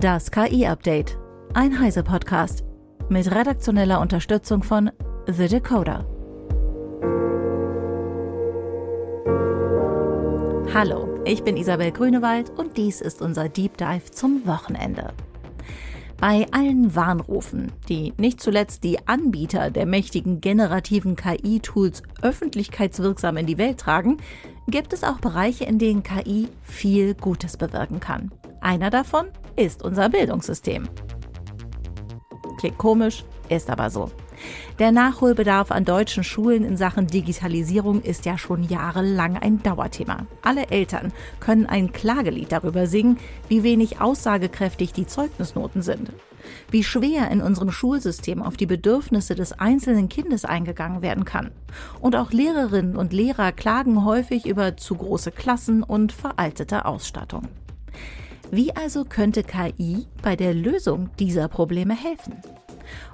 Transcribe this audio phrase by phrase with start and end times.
[0.00, 1.18] Das KI-Update.
[1.54, 2.62] Ein Heise-Podcast.
[3.08, 4.92] Mit redaktioneller Unterstützung von
[5.26, 6.06] The Decoder.
[10.72, 15.12] Hallo, ich bin Isabel Grünewald und dies ist unser Deep Dive zum Wochenende.
[16.20, 23.58] Bei allen Warnrufen, die nicht zuletzt die Anbieter der mächtigen generativen KI-Tools öffentlichkeitswirksam in die
[23.58, 24.18] Welt tragen,
[24.68, 28.30] gibt es auch Bereiche, in denen KI viel Gutes bewirken kann.
[28.60, 29.26] Einer davon
[29.58, 30.88] ist unser Bildungssystem.
[32.58, 34.10] Klingt komisch, ist aber so.
[34.78, 40.26] Der Nachholbedarf an deutschen Schulen in Sachen Digitalisierung ist ja schon jahrelang ein Dauerthema.
[40.42, 46.12] Alle Eltern können ein Klagelied darüber singen, wie wenig aussagekräftig die Zeugnisnoten sind.
[46.70, 51.50] Wie schwer in unserem Schulsystem auf die Bedürfnisse des einzelnen Kindes eingegangen werden kann.
[52.00, 57.48] Und auch Lehrerinnen und Lehrer klagen häufig über zu große Klassen und veraltete Ausstattung.
[58.50, 62.34] Wie also könnte KI bei der Lösung dieser Probleme helfen?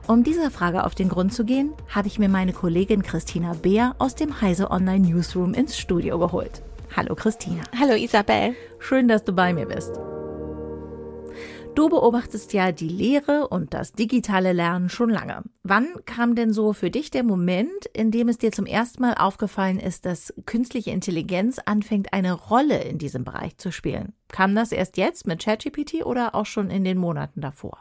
[0.06, 3.96] Um dieser Frage auf den Grund zu gehen, habe ich mir meine Kollegin Christina Beer
[3.98, 6.62] aus dem Heise Online Newsroom ins Studio geholt.
[6.94, 7.64] Hallo Christina.
[7.76, 8.54] Hallo Isabel.
[8.78, 9.98] Schön, dass du bei mir bist.
[11.74, 15.42] Du beobachtest ja die Lehre und das digitale Lernen schon lange.
[15.66, 19.14] Wann kam denn so für dich der Moment, in dem es dir zum ersten Mal
[19.14, 24.12] aufgefallen ist, dass künstliche Intelligenz anfängt, eine Rolle in diesem Bereich zu spielen?
[24.28, 27.78] Kam das erst jetzt mit ChatGPT oder auch schon in den Monaten davor?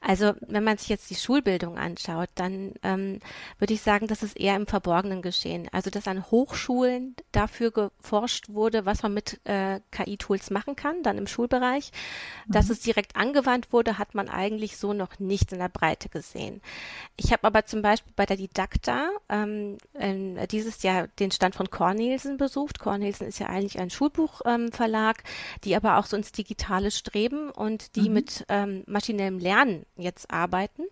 [0.00, 3.20] Also wenn man sich jetzt die Schulbildung anschaut, dann ähm,
[3.58, 5.68] würde ich sagen, das ist eher im Verborgenen geschehen.
[5.72, 11.16] Also dass an Hochschulen dafür geforscht wurde, was man mit äh, KI-Tools machen kann, dann
[11.16, 11.92] im Schulbereich.
[12.46, 12.52] Mhm.
[12.52, 16.60] Dass es direkt angewandt wurde, hat man eigentlich so noch nicht in der Breite gesehen.
[17.16, 19.78] Ich habe aber zum Beispiel bei der Didakta ähm,
[20.50, 22.80] dieses Jahr den Stand von Cornelsen besucht.
[22.80, 27.50] Cornelsen ist ja eigentlich ein Schulbuchverlag, ähm, die aber aber auch so ins Digitale streben
[27.50, 28.14] und die mhm.
[28.14, 30.82] mit ähm, maschinellem Lernen jetzt arbeiten.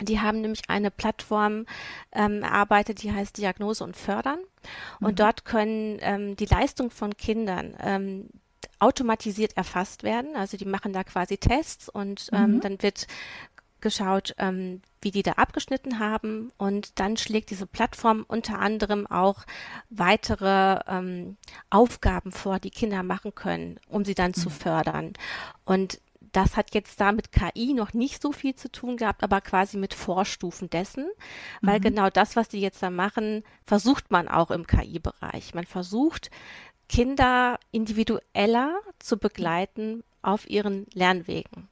[0.00, 1.64] Die haben nämlich eine Plattform
[2.12, 4.40] ähm, erarbeitet, die heißt Diagnose und Fördern.
[5.00, 5.16] Und mhm.
[5.16, 8.28] dort können ähm, die Leistung von Kindern ähm,
[8.78, 10.36] automatisiert erfasst werden.
[10.36, 12.60] Also die machen da quasi Tests und ähm, mhm.
[12.60, 13.06] dann wird
[13.86, 16.50] geschaut, ähm, wie die da abgeschnitten haben.
[16.58, 19.44] Und dann schlägt diese Plattform unter anderem auch
[19.90, 21.36] weitere ähm,
[21.70, 24.34] Aufgaben vor, die Kinder machen können, um sie dann mhm.
[24.34, 25.12] zu fördern.
[25.64, 26.00] Und
[26.32, 29.76] das hat jetzt da mit KI noch nicht so viel zu tun gehabt, aber quasi
[29.76, 31.06] mit Vorstufen dessen,
[31.62, 31.84] weil mhm.
[31.84, 35.54] genau das, was die jetzt da machen, versucht man auch im KI-Bereich.
[35.54, 36.30] Man versucht,
[36.88, 41.68] Kinder individueller zu begleiten auf ihren Lernwegen.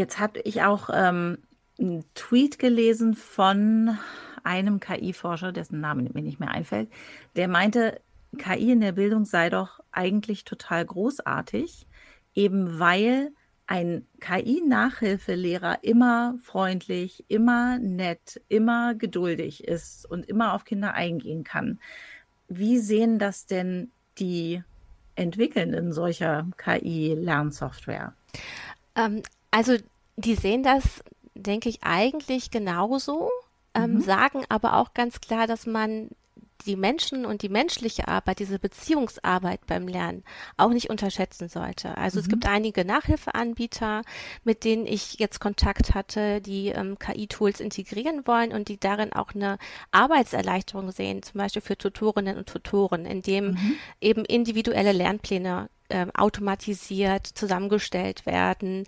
[0.00, 1.36] Jetzt hatte ich auch ähm,
[1.78, 3.98] einen Tweet gelesen von
[4.42, 6.88] einem KI-Forscher, dessen Name mir nicht mehr einfällt,
[7.36, 8.00] der meinte,
[8.38, 11.86] KI in der Bildung sei doch eigentlich total großartig,
[12.32, 13.32] eben weil
[13.66, 21.78] ein KI-Nachhilfelehrer immer freundlich, immer nett, immer geduldig ist und immer auf Kinder eingehen kann.
[22.48, 24.62] Wie sehen das denn die
[25.14, 28.14] Entwickelnden solcher KI-Lernsoftware?
[28.96, 29.76] Ähm, also
[30.16, 31.02] die sehen das,
[31.34, 33.30] denke ich, eigentlich genauso,
[33.74, 34.00] ähm, mhm.
[34.00, 36.10] sagen aber auch ganz klar, dass man
[36.66, 40.24] die Menschen und die menschliche Arbeit, diese Beziehungsarbeit beim Lernen
[40.56, 41.96] auch nicht unterschätzen sollte.
[41.96, 42.22] Also mhm.
[42.22, 44.02] es gibt einige Nachhilfeanbieter,
[44.44, 49.34] mit denen ich jetzt Kontakt hatte, die ähm, KI-Tools integrieren wollen und die darin auch
[49.34, 49.58] eine
[49.90, 53.76] Arbeitserleichterung sehen, zum Beispiel für Tutorinnen und Tutoren, indem mhm.
[54.00, 58.84] eben individuelle Lernpläne äh, automatisiert zusammengestellt werden,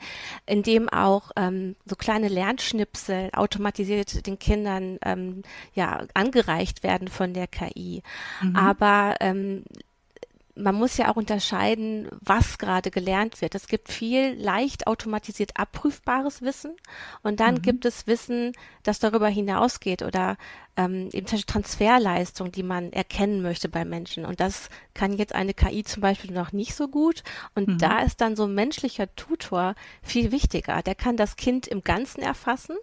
[0.47, 5.43] indem auch ähm, so kleine Lernschnipsel automatisiert den Kindern ähm,
[5.75, 8.03] ja angereicht werden von der KI.
[8.41, 8.57] Mhm.
[8.57, 9.65] Aber ähm,
[10.55, 13.55] man muss ja auch unterscheiden, was gerade gelernt wird.
[13.55, 16.73] Es gibt viel leicht automatisiert abprüfbares Wissen
[17.23, 17.63] und dann mhm.
[17.63, 18.53] gibt es Wissen,
[18.83, 20.37] das darüber hinausgeht oder
[20.77, 24.27] ähm, eben Transferleistung, die man erkennen möchte bei Menschen.
[24.27, 27.23] Und das kann jetzt eine KI zum Beispiel noch nicht so gut.
[27.55, 27.79] Und mhm.
[27.79, 30.83] da ist dann so ein menschlicher Tutor viel wichtiger.
[30.83, 32.77] Der kann das Kind im Ganzen erfassen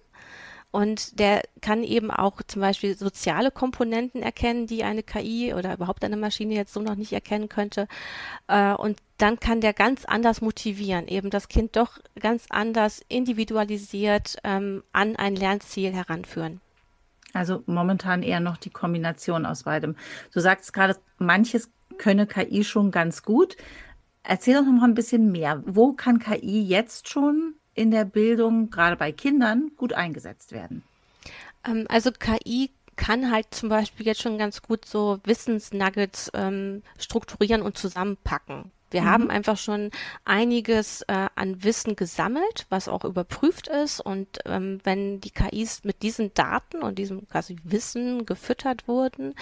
[0.71, 6.03] und der kann eben auch zum Beispiel soziale Komponenten erkennen, die eine KI oder überhaupt
[6.03, 7.87] eine Maschine jetzt so noch nicht erkennen könnte.
[8.47, 14.37] Äh, und dann kann der ganz anders motivieren, eben das Kind doch ganz anders individualisiert
[14.43, 16.61] ähm, an ein Lernziel heranführen.
[17.33, 19.95] Also momentan eher noch die Kombination aus beidem.
[20.33, 23.57] Du sagst gerade, manches könne KI schon ganz gut.
[24.23, 25.61] Erzähl doch noch mal ein bisschen mehr.
[25.65, 30.83] Wo kann KI jetzt schon in der Bildung, gerade bei Kindern, gut eingesetzt werden?
[31.65, 37.61] Ähm, also KI kann halt zum Beispiel jetzt schon ganz gut so Wissensnuggets ähm, strukturieren
[37.61, 38.71] und zusammenpacken.
[38.91, 39.05] Wir mhm.
[39.05, 39.91] haben einfach schon
[40.25, 43.99] einiges äh, an Wissen gesammelt, was auch überprüft ist.
[43.99, 49.35] Und ähm, wenn die KIs mit diesen Daten und diesem quasi Wissen gefüttert wurden,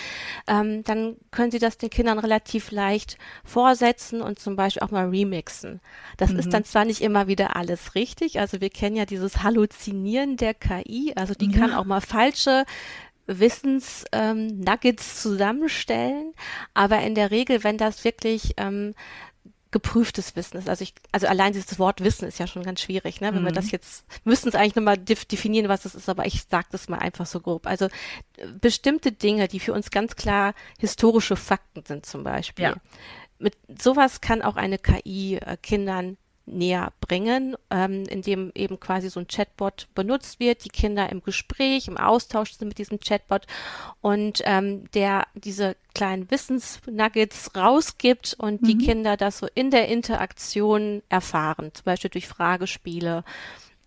[0.47, 5.09] ähm, dann können sie das den Kindern relativ leicht vorsetzen und zum Beispiel auch mal
[5.09, 5.81] remixen.
[6.17, 6.39] Das mhm.
[6.39, 8.39] ist dann zwar nicht immer wieder alles richtig.
[8.39, 11.13] Also wir kennen ja dieses Halluzinieren der KI.
[11.15, 11.59] Also die ja.
[11.59, 12.65] kann auch mal falsche
[13.27, 16.33] Wissensnuggets ähm, zusammenstellen,
[16.73, 18.95] aber in der Regel, wenn das wirklich ähm,
[19.71, 20.69] geprüftes Wissen ist.
[20.69, 23.33] Also ich, also allein dieses Wort Wissen ist ja schon ganz schwierig, ne?
[23.33, 23.47] Wenn mhm.
[23.47, 26.89] wir das jetzt, müssten es eigentlich nochmal definieren, was das ist, aber ich sage das
[26.89, 27.67] mal einfach so grob.
[27.67, 27.87] Also
[28.61, 32.65] bestimmte Dinge, die für uns ganz klar historische Fakten sind zum Beispiel.
[32.65, 32.75] Ja.
[33.39, 36.17] Mit sowas kann auch eine KI äh, Kindern
[36.47, 41.87] näher bringen, ähm, indem eben quasi so ein Chatbot benutzt wird, die Kinder im Gespräch,
[41.87, 43.45] im Austausch sind mit diesem Chatbot
[44.01, 48.65] und ähm, der diese kleinen Wissensnuggets rausgibt und mhm.
[48.65, 53.23] die Kinder das so in der Interaktion erfahren, zum Beispiel durch Fragespiele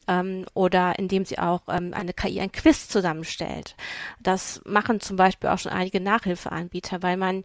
[0.06, 3.76] ähm, oder indem sie auch ähm, eine KI ein Quiz zusammenstellt.
[4.20, 7.44] Das machen zum Beispiel auch schon einige Nachhilfeanbieter, weil man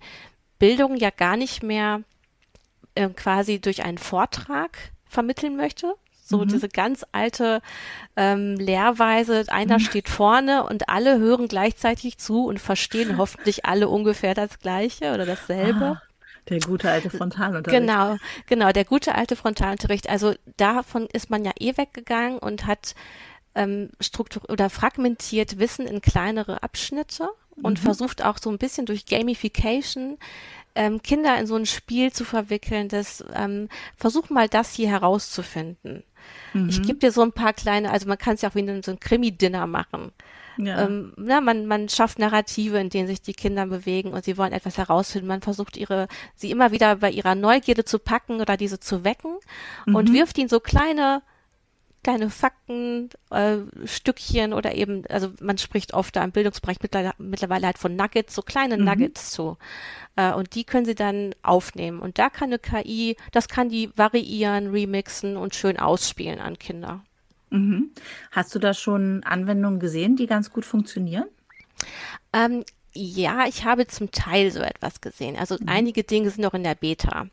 [0.59, 2.01] Bildung ja gar nicht mehr
[2.95, 4.77] äh, quasi durch einen Vortrag
[5.15, 5.95] vermitteln möchte.
[6.23, 6.47] So mhm.
[6.47, 7.61] diese ganz alte
[8.15, 9.83] ähm, Lehrweise, einer mhm.
[9.83, 15.25] steht vorne und alle hören gleichzeitig zu und verstehen hoffentlich alle ungefähr das Gleiche oder
[15.25, 15.85] dasselbe.
[15.85, 16.01] Ah,
[16.49, 17.79] der gute alte Frontalunterricht.
[17.79, 18.17] Genau,
[18.47, 20.09] genau, der gute alte Frontalunterricht.
[20.09, 22.95] Also davon ist man ja eh weggegangen und hat
[23.55, 27.29] ähm, struktur oder fragmentiert Wissen in kleinere Abschnitte
[27.61, 27.83] und mhm.
[27.85, 30.17] versucht auch so ein bisschen durch Gamification
[30.75, 36.03] ähm, Kinder in so ein Spiel zu verwickeln, das ähm, versuch mal das hier herauszufinden.
[36.53, 36.69] Mhm.
[36.69, 38.83] Ich gebe dir so ein paar kleine, also man kann es ja auch wie in
[38.83, 40.11] so ein Krimi-Dinner machen.
[40.57, 40.85] Ja.
[40.85, 44.53] Ähm, na, man, man schafft Narrative, in denen sich die Kinder bewegen und sie wollen
[44.53, 45.27] etwas herausfinden.
[45.27, 49.37] Man versucht ihre, sie immer wieder bei ihrer Neugierde zu packen oder diese zu wecken
[49.85, 49.95] mhm.
[49.95, 51.21] und wirft ihnen so kleine
[52.05, 57.65] kleine Fakten, äh, Stückchen oder eben, also man spricht oft da im Bildungsbereich mittlerweile, mittlerweile
[57.65, 58.85] halt von Nuggets, so kleine mhm.
[58.85, 59.57] Nuggets zu.
[60.15, 61.99] Äh, und die können sie dann aufnehmen.
[62.01, 67.03] Und da kann eine KI, das kann die variieren, remixen und schön ausspielen an Kinder.
[67.49, 67.89] Mhm.
[68.29, 71.25] Hast du da schon Anwendungen gesehen, die ganz gut funktionieren?
[72.33, 72.63] Ähm,
[72.95, 75.35] ja, ich habe zum Teil so etwas gesehen.
[75.37, 75.67] Also mhm.
[75.67, 77.27] einige Dinge sind noch in der Beta.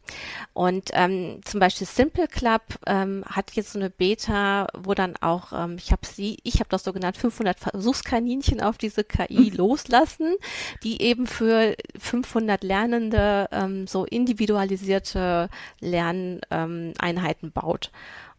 [0.52, 5.52] Und ähm, zum Beispiel Simple Club ähm, hat jetzt so eine Beta, wo dann auch,
[5.52, 9.56] ähm, ich habe sie, ich habe das so genannt, 500 Versuchskaninchen auf diese KI mhm.
[9.56, 10.34] loslassen,
[10.82, 15.48] die eben für 500 Lernende ähm, so individualisierte
[15.80, 17.92] Lerneinheiten ähm, baut.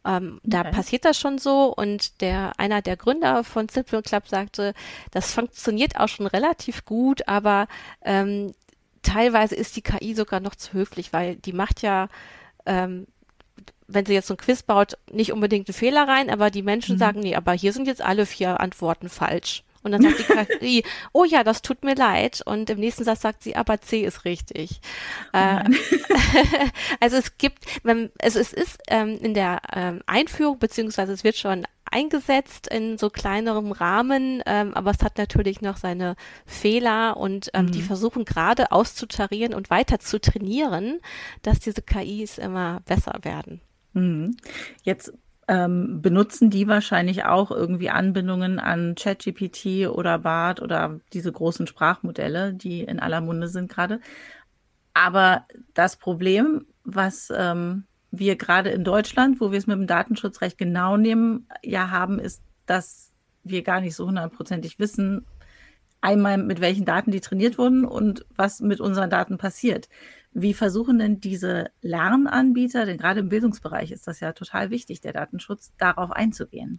[0.06, 0.50] Ähm, okay.
[0.50, 4.74] Da passiert das schon so und der einer der Gründer von Simple Club sagte,
[5.12, 7.68] das funktioniert auch schon relativ gut, aber
[8.04, 8.54] ähm,
[9.02, 12.10] teilweise ist die KI sogar noch zu höflich, weil die macht ja
[12.66, 13.08] ähm,
[13.88, 16.96] wenn sie jetzt so ein Quiz baut, nicht unbedingt einen Fehler rein, aber die Menschen
[16.96, 17.00] mhm.
[17.00, 19.64] sagen, nee, aber hier sind jetzt alle vier Antworten falsch.
[19.84, 20.24] Und dann sagt die
[20.60, 22.42] KI, oh ja, das tut mir leid.
[22.46, 24.82] Und im nächsten Satz sagt sie, aber C ist richtig.
[25.34, 25.64] Oh äh,
[27.00, 31.38] also es gibt, wenn, also es ist ähm, in der ähm, Einführung, beziehungsweise es wird
[31.38, 36.16] schon eingesetzt in so kleinerem Rahmen, ähm, aber es hat natürlich noch seine
[36.46, 37.72] Fehler und ähm, mhm.
[37.72, 41.00] die versuchen gerade auszutarieren und weiter zu trainieren,
[41.44, 43.62] dass diese KIs immer besser werden.
[43.94, 44.38] Mhm.
[44.84, 45.14] Jetzt
[45.48, 52.54] ähm, benutzen die wahrscheinlich auch irgendwie Anbindungen an ChatGPT oder BART oder diese großen Sprachmodelle,
[52.54, 54.00] die in aller Munde sind gerade.
[54.94, 60.58] Aber das Problem, was ähm, wir gerade in Deutschland, wo wir es mit dem Datenschutzrecht
[60.58, 63.12] genau nehmen, ja haben, ist, dass
[63.44, 65.26] wir gar nicht so hundertprozentig wissen,
[66.00, 69.90] einmal mit welchen Daten die trainiert wurden und was mit unseren Daten passiert.
[70.34, 75.14] Wie versuchen denn diese Lernanbieter, denn gerade im Bildungsbereich ist das ja total wichtig, der
[75.14, 76.78] Datenschutz, darauf einzugehen?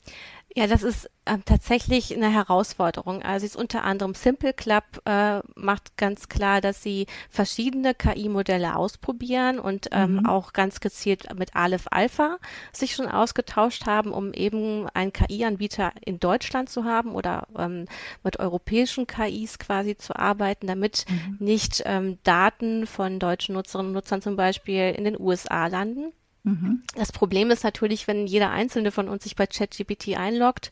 [0.57, 3.23] Ja, das ist äh, tatsächlich eine Herausforderung.
[3.23, 9.59] Also ist unter anderem Simple Club äh, macht ganz klar, dass sie verschiedene KI-Modelle ausprobieren
[9.59, 10.27] und ähm, mhm.
[10.27, 12.39] auch ganz gezielt mit Aleph Alpha
[12.73, 17.87] sich schon ausgetauscht haben, um eben einen KI-Anbieter in Deutschland zu haben oder ähm,
[18.23, 21.37] mit europäischen KIs quasi zu arbeiten, damit mhm.
[21.39, 26.13] nicht ähm, Daten von deutschen Nutzerinnen und Nutzern zum Beispiel in den USA landen
[26.45, 26.83] Mhm.
[26.95, 30.71] Das Problem ist natürlich, wenn jeder einzelne von uns sich bei ChatGPT einloggt,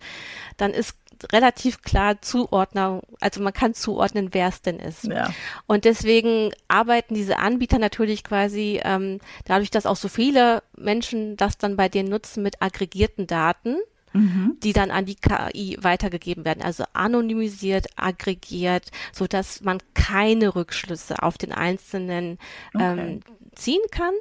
[0.59, 0.99] dann ist
[1.33, 5.05] relativ klar Zuordnung, also man kann zuordnen, wer es denn ist.
[5.05, 5.33] Ja.
[5.67, 11.59] Und deswegen arbeiten diese Anbieter natürlich quasi ähm, dadurch, dass auch so viele Menschen das
[11.59, 13.77] dann bei denen nutzen mit aggregierten Daten.
[14.13, 14.57] Mhm.
[14.63, 21.23] die dann an die KI weitergegeben werden, also anonymisiert, aggregiert, so dass man keine Rückschlüsse
[21.23, 22.39] auf den einzelnen
[22.75, 22.85] okay.
[22.85, 23.21] ähm,
[23.55, 24.15] ziehen kann.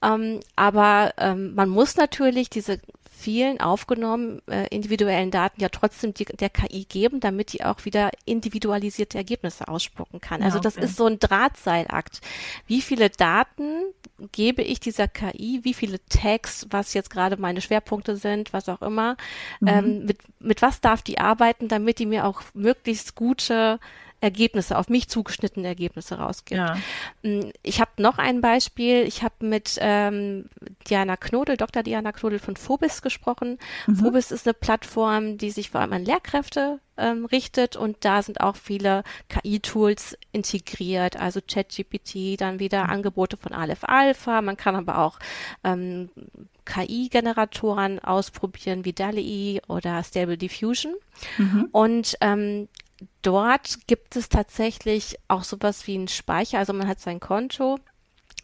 [0.00, 2.80] Ähm, aber ähm, man muss natürlich diese
[3.18, 8.10] vielen aufgenommenen äh, individuellen Daten ja trotzdem die, der KI geben, damit die auch wieder
[8.24, 10.40] individualisierte Ergebnisse ausspucken kann.
[10.40, 10.78] Also ja, okay.
[10.80, 12.20] das ist so ein Drahtseilakt.
[12.66, 13.82] Wie viele Daten
[14.30, 18.82] gebe ich dieser KI, wie viele Tags, was jetzt gerade meine Schwerpunkte sind, was auch
[18.82, 19.16] immer,
[19.58, 19.68] mhm.
[19.68, 23.80] ähm, mit, mit was darf die arbeiten, damit die mir auch möglichst gute
[24.20, 26.58] Ergebnisse, auf mich zugeschnittene Ergebnisse rausgibt.
[26.58, 26.76] Ja.
[27.22, 29.04] Mm, ich habe noch ein Beispiel.
[29.04, 30.46] Ich habe mit ähm,
[30.88, 31.82] Diana Knodel, Dr.
[31.82, 33.58] Diana Knodel von Phobis gesprochen.
[33.86, 33.96] Mhm.
[33.96, 38.40] Phobis ist eine Plattform, die sich vor allem an Lehrkräfte ähm, richtet und da sind
[38.40, 42.90] auch viele KI-Tools integriert, also ChatGPT, dann wieder mhm.
[42.90, 44.42] Angebote von Aleph Alpha.
[44.42, 45.18] Man kann aber auch
[45.62, 46.10] ähm,
[46.64, 50.94] KI-Generatoren ausprobieren wie DALI oder Stable Diffusion.
[51.38, 51.68] Mhm.
[51.72, 52.68] Und ähm,
[53.22, 56.58] dort gibt es tatsächlich auch sowas wie einen Speicher.
[56.58, 57.78] Also man hat sein Konto.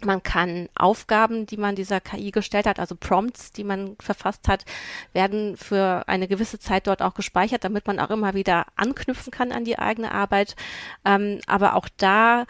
[0.02, 4.64] Man kann Aufgaben, die man dieser KI gestellt hat, also Prompts, die man verfasst hat,
[5.12, 9.52] werden für eine gewisse Zeit dort auch gespeichert, damit man auch immer wieder anknüpfen kann
[9.52, 10.56] an die eigene Arbeit.
[11.04, 12.44] Ähm, aber auch da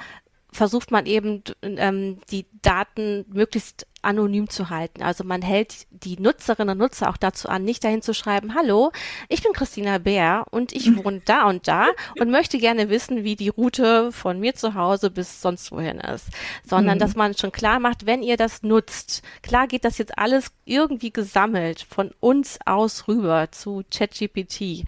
[0.52, 5.02] versucht man eben ähm, die Daten möglichst anonym zu halten.
[5.02, 8.92] Also man hält die Nutzerinnen und Nutzer auch dazu an, nicht dahin zu schreiben, hallo,
[9.28, 11.04] ich bin Christina Bär und ich mhm.
[11.04, 11.86] wohne da und da
[12.18, 16.28] und möchte gerne wissen, wie die Route von mir zu Hause bis sonst wohin ist.
[16.66, 17.00] Sondern, mhm.
[17.00, 21.10] dass man schon klar macht, wenn ihr das nutzt, klar geht das jetzt alles irgendwie
[21.10, 24.84] gesammelt von uns aus rüber zu ChatGPT.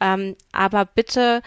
[0.00, 1.42] Ähm, aber bitte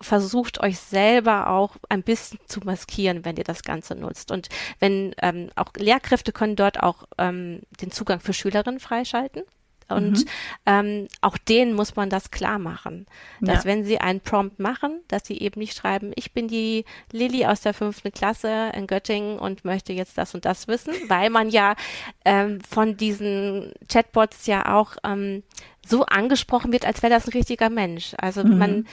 [0.00, 4.30] versucht euch selber auch ein bisschen zu maskieren, wenn ihr das Ganze nutzt.
[4.30, 4.48] Und
[4.78, 9.42] wenn ähm, auch Lehrkräfte können dort auch ähm, den Zugang für Schülerinnen freischalten.
[9.88, 10.24] Und mhm.
[10.66, 13.06] ähm, auch denen muss man das klar machen,
[13.40, 13.70] dass ja.
[13.70, 17.60] wenn sie einen Prompt machen, dass sie eben nicht schreiben, ich bin die Lilly aus
[17.60, 21.76] der fünften Klasse in Göttingen und möchte jetzt das und das wissen, weil man ja
[22.24, 25.44] ähm, von diesen Chatbots ja auch ähm,
[25.86, 28.14] so angesprochen wird, als wäre das ein richtiger Mensch.
[28.18, 28.58] Also mhm.
[28.58, 28.86] man,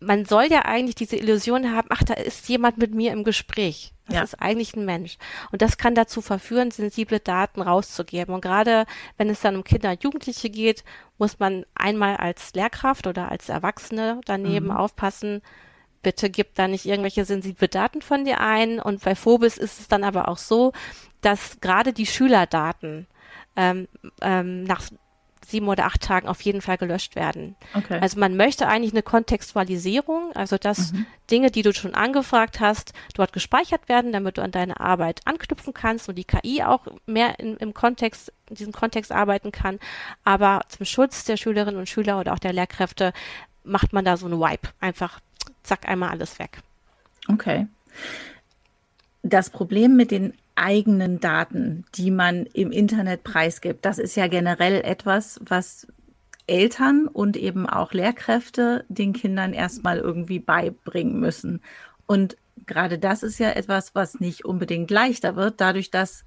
[0.00, 3.92] man soll ja eigentlich diese Illusion haben, ach, da ist jemand mit mir im Gespräch.
[4.06, 4.22] Das ja.
[4.22, 5.18] ist eigentlich ein Mensch.
[5.52, 8.34] Und das kann dazu verführen, sensible Daten rauszugeben.
[8.34, 8.86] Und gerade
[9.18, 10.84] wenn es dann um Kinder und Jugendliche geht,
[11.18, 14.72] muss man einmal als Lehrkraft oder als Erwachsene daneben mhm.
[14.72, 15.42] aufpassen,
[16.02, 18.80] bitte gib da nicht irgendwelche sensible Daten von dir ein.
[18.80, 20.72] Und bei Phobis ist es dann aber auch so,
[21.20, 23.06] dass gerade die Schülerdaten
[23.54, 23.86] ähm,
[24.22, 24.82] ähm, nach
[25.50, 27.56] sieben oder acht Tagen auf jeden Fall gelöscht werden.
[27.74, 27.98] Okay.
[28.00, 31.06] Also man möchte eigentlich eine Kontextualisierung, also dass mhm.
[31.30, 35.74] Dinge, die du schon angefragt hast, dort gespeichert werden, damit du an deine Arbeit anknüpfen
[35.74, 39.78] kannst und die KI auch mehr in, im Kontext, in diesem Kontext arbeiten kann.
[40.24, 43.12] Aber zum Schutz der Schülerinnen und Schüler oder auch der Lehrkräfte
[43.64, 44.68] macht man da so eine Wipe.
[44.80, 45.20] Einfach
[45.62, 46.58] zack, einmal alles weg.
[47.28, 47.66] Okay.
[49.22, 53.84] Das Problem mit den eigenen Daten, die man im Internet preisgibt.
[53.84, 55.86] Das ist ja generell etwas, was
[56.46, 61.62] Eltern und eben auch Lehrkräfte den Kindern erstmal irgendwie beibringen müssen.
[62.06, 66.24] Und gerade das ist ja etwas, was nicht unbedingt leichter wird, dadurch, dass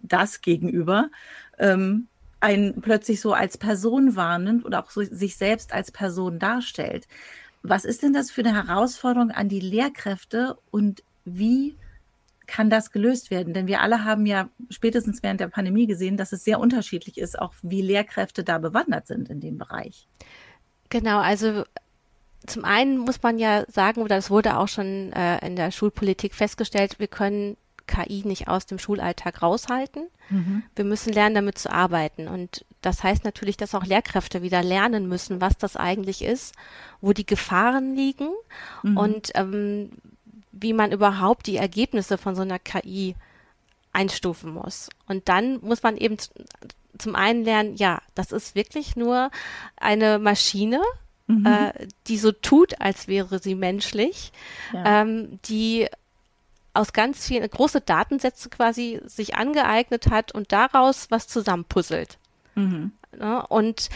[0.00, 1.08] das Gegenüber
[1.58, 2.08] ähm,
[2.40, 7.08] einen plötzlich so als Person wahrnimmt oder auch so sich selbst als Person darstellt.
[7.62, 11.76] Was ist denn das für eine Herausforderung an die Lehrkräfte und wie
[12.46, 13.54] kann das gelöst werden?
[13.54, 17.38] Denn wir alle haben ja spätestens während der Pandemie gesehen, dass es sehr unterschiedlich ist,
[17.38, 20.06] auch wie Lehrkräfte da bewandert sind in dem Bereich.
[20.90, 21.64] Genau, also
[22.46, 26.34] zum einen muss man ja sagen, oder das wurde auch schon äh, in der Schulpolitik
[26.34, 30.08] festgestellt, wir können KI nicht aus dem Schulalltag raushalten.
[30.30, 30.62] Mhm.
[30.74, 32.28] Wir müssen lernen, damit zu arbeiten.
[32.28, 36.54] Und das heißt natürlich, dass auch Lehrkräfte wieder lernen müssen, was das eigentlich ist,
[37.00, 38.28] wo die Gefahren liegen
[38.82, 38.96] mhm.
[38.96, 39.90] und ähm,
[40.60, 43.14] wie man überhaupt die Ergebnisse von so einer KI
[43.92, 44.90] einstufen muss.
[45.06, 46.16] Und dann muss man eben
[46.98, 49.30] zum einen lernen, ja, das ist wirklich nur
[49.76, 50.80] eine Maschine,
[51.26, 51.46] mhm.
[51.46, 51.72] äh,
[52.06, 54.32] die so tut, als wäre sie menschlich,
[54.72, 55.02] ja.
[55.02, 55.88] ähm, die
[56.72, 62.18] aus ganz vielen große Datensätze quasi sich angeeignet hat und daraus was zusammenpuzzelt.
[62.56, 62.92] Mhm.
[63.18, 63.90] Ja, und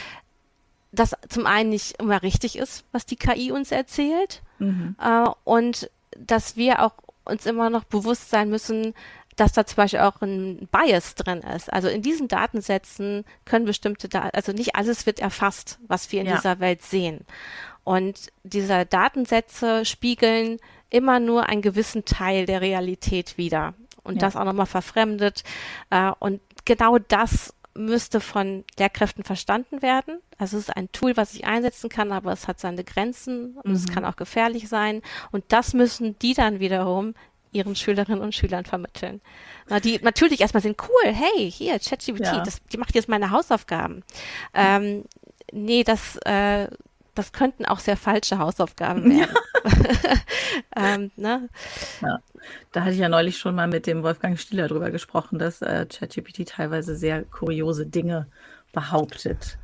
[0.92, 4.42] das zum einen nicht immer richtig ist, was die KI uns erzählt.
[4.58, 4.96] Mhm.
[5.00, 5.90] Äh, und
[6.26, 6.94] dass wir auch
[7.24, 8.94] uns immer noch bewusst sein müssen,
[9.36, 11.72] dass da zum Beispiel auch ein Bias drin ist.
[11.72, 16.26] Also in diesen Datensätzen können bestimmte, da also nicht alles wird erfasst, was wir in
[16.26, 16.36] ja.
[16.36, 17.20] dieser Welt sehen.
[17.84, 20.58] Und diese Datensätze spiegeln
[20.90, 23.74] immer nur einen gewissen Teil der Realität wider.
[24.02, 24.20] Und ja.
[24.20, 25.44] das auch nochmal verfremdet.
[25.90, 30.18] Äh, und genau das müsste von Lehrkräften verstanden werden.
[30.36, 33.70] Also es ist ein Tool, was ich einsetzen kann, aber es hat seine Grenzen und
[33.70, 33.76] mhm.
[33.76, 35.02] es kann auch gefährlich sein.
[35.30, 37.14] Und das müssen die dann wiederum
[37.52, 39.20] ihren Schülerinnen und Schülern vermitteln.
[39.68, 42.42] Na, die natürlich erstmal sind cool, hey, hier, ChatGPT, ja.
[42.72, 44.04] die macht jetzt meine Hausaufgaben.
[44.54, 45.04] Ähm,
[45.52, 46.68] nee, das, äh,
[47.18, 49.36] das könnten auch sehr falsche Hausaufgaben werden.
[50.76, 51.48] ähm, ne?
[52.00, 52.20] ja.
[52.72, 55.86] Da hatte ich ja neulich schon mal mit dem Wolfgang Stieler drüber gesprochen, dass äh,
[55.86, 58.28] ChatGPT teilweise sehr kuriose Dinge
[58.72, 59.58] behauptet.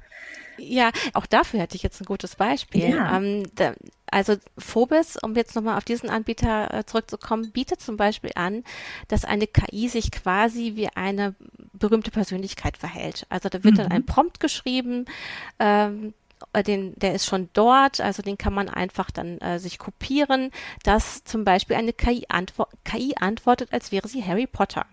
[0.59, 2.91] Ja, auch dafür hätte ich jetzt ein gutes Beispiel.
[2.91, 3.17] Ja.
[3.17, 3.75] Ähm, da,
[4.11, 8.65] also Phobis, um jetzt nochmal auf diesen Anbieter äh, zurückzukommen, bietet zum Beispiel an,
[9.09, 11.35] dass eine KI sich quasi wie eine
[11.73, 13.27] berühmte Persönlichkeit verhält.
[13.29, 13.79] Also da wird mhm.
[13.79, 15.07] dann ein Prompt geschrieben,
[15.59, 16.24] ähm, äh,
[16.67, 20.51] den, der ist schon dort, also den kann man einfach dann äh, sich kopieren,
[20.83, 24.87] dass zum Beispiel eine KI, antwo KI antwortet, als wäre sie Harry Potter.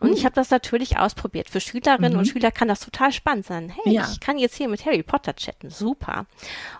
[0.00, 0.14] Und uh.
[0.14, 1.48] ich habe das natürlich ausprobiert.
[1.48, 2.18] Für Schülerinnen mhm.
[2.20, 3.72] und Schüler kann das total spannend sein.
[3.84, 4.08] Hey, ja.
[4.10, 5.70] ich kann jetzt hier mit Harry Potter chatten.
[5.70, 6.26] Super.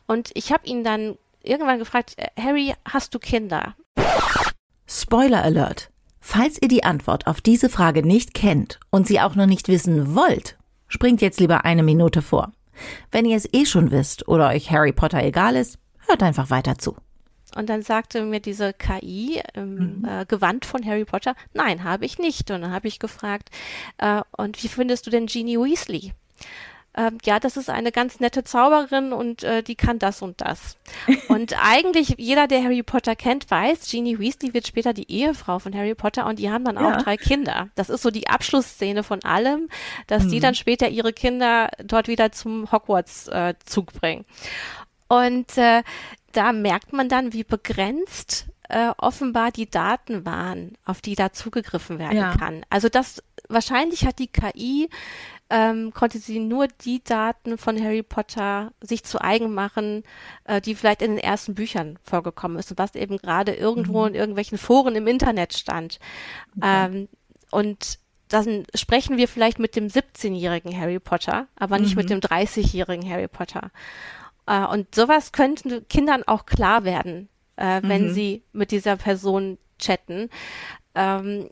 [0.07, 3.75] Und ich habe ihn dann irgendwann gefragt, äh, Harry, hast du Kinder?
[4.87, 5.91] Spoiler Alert.
[6.21, 10.15] Falls ihr die Antwort auf diese Frage nicht kennt und sie auch noch nicht wissen
[10.15, 10.57] wollt,
[10.89, 12.53] springt jetzt lieber eine Minute vor.
[13.11, 16.79] Wenn ihr es eh schon wisst oder euch Harry Potter egal ist, hört einfach weiter
[16.79, 16.97] zu.
[17.57, 20.05] Und dann sagte mir diese KI im mhm.
[20.05, 22.51] äh, Gewand von Harry Potter, nein, habe ich nicht.
[22.51, 23.51] Und dann habe ich gefragt,
[23.99, 26.13] äh, und wie findest du denn Jeannie Weasley?
[26.97, 30.77] Ähm, ja, das ist eine ganz nette Zauberin und äh, die kann das und das.
[31.29, 35.75] und eigentlich jeder, der Harry Potter kennt, weiß, Jeannie Weasley wird später die Ehefrau von
[35.75, 36.97] Harry Potter und die haben dann ja.
[36.97, 37.69] auch drei Kinder.
[37.75, 39.69] Das ist so die Abschlussszene von allem,
[40.07, 40.29] dass mhm.
[40.31, 44.25] die dann später ihre Kinder dort wieder zum Hogwarts-Zug äh, bringen.
[45.09, 45.83] Und äh,
[46.33, 51.99] da merkt man dann, wie begrenzt äh, offenbar die Daten waren, auf die da zugegriffen
[51.99, 52.37] werden ja.
[52.37, 52.65] kann.
[52.71, 54.89] Also das wahrscheinlich hat die KI
[55.55, 60.03] ähm, konnte sie nur die Daten von Harry Potter sich zu eigen machen,
[60.43, 64.09] äh, die vielleicht in den ersten Büchern vorgekommen ist und was eben gerade irgendwo mhm.
[64.09, 66.01] in irgendwelchen Foren im Internet stand.
[66.57, 66.87] Okay.
[66.87, 67.09] Ähm,
[67.53, 72.03] und dann sprechen wir vielleicht mit dem 17-jährigen Harry Potter, aber nicht mhm.
[72.03, 73.71] mit dem 30-jährigen Harry Potter.
[74.47, 78.13] Äh, und sowas könnten Kindern auch klar werden, äh, wenn mhm.
[78.13, 80.31] sie mit dieser Person chatten.
[80.97, 81.49] Ähm,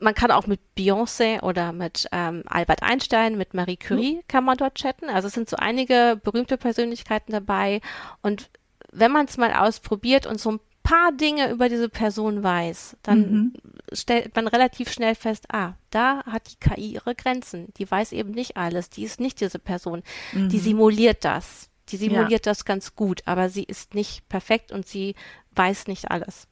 [0.00, 4.22] man kann auch mit Beyoncé oder mit ähm, Albert Einstein, mit Marie Curie mhm.
[4.28, 5.08] kann man dort chatten.
[5.10, 7.80] Also es sind so einige berühmte Persönlichkeiten dabei.
[8.22, 8.50] Und
[8.92, 13.18] wenn man es mal ausprobiert und so ein paar Dinge über diese Person weiß, dann
[13.20, 13.52] mhm.
[13.92, 17.72] stellt man relativ schnell fest, ah, da hat die KI ihre Grenzen.
[17.76, 18.90] Die weiß eben nicht alles.
[18.90, 20.02] Die ist nicht diese Person.
[20.32, 20.48] Mhm.
[20.48, 21.68] Die simuliert das.
[21.88, 22.50] Die simuliert ja.
[22.50, 25.14] das ganz gut, aber sie ist nicht perfekt und sie
[25.52, 26.46] weiß nicht alles.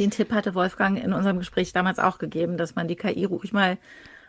[0.00, 3.52] Den Tipp hatte Wolfgang in unserem Gespräch damals auch gegeben, dass man die KI ruhig
[3.52, 3.76] mal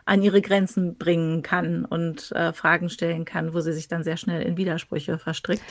[0.04, 4.18] an ihre Grenzen bringen kann und äh, Fragen stellen kann, wo sie sich dann sehr
[4.18, 5.62] schnell in Widersprüche verstrickt.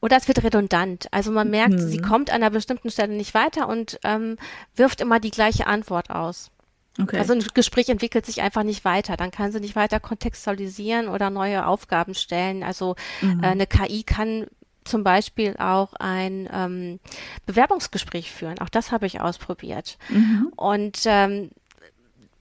[0.00, 1.08] Oder es wird redundant.
[1.10, 1.88] Also man merkt, hm.
[1.88, 4.36] sie kommt an einer bestimmten Stelle nicht weiter und ähm,
[4.76, 6.52] wirft immer die gleiche Antwort aus.
[7.00, 7.18] Okay.
[7.18, 9.16] Also ein Gespräch entwickelt sich einfach nicht weiter.
[9.16, 12.62] Dann kann sie nicht weiter kontextualisieren oder neue Aufgaben stellen.
[12.62, 13.42] Also mhm.
[13.42, 14.46] äh, eine KI kann
[14.84, 17.00] zum Beispiel auch ein ähm,
[17.46, 18.58] Bewerbungsgespräch führen.
[18.58, 19.98] Auch das habe ich ausprobiert.
[20.08, 20.52] Mhm.
[20.56, 21.50] Und ähm,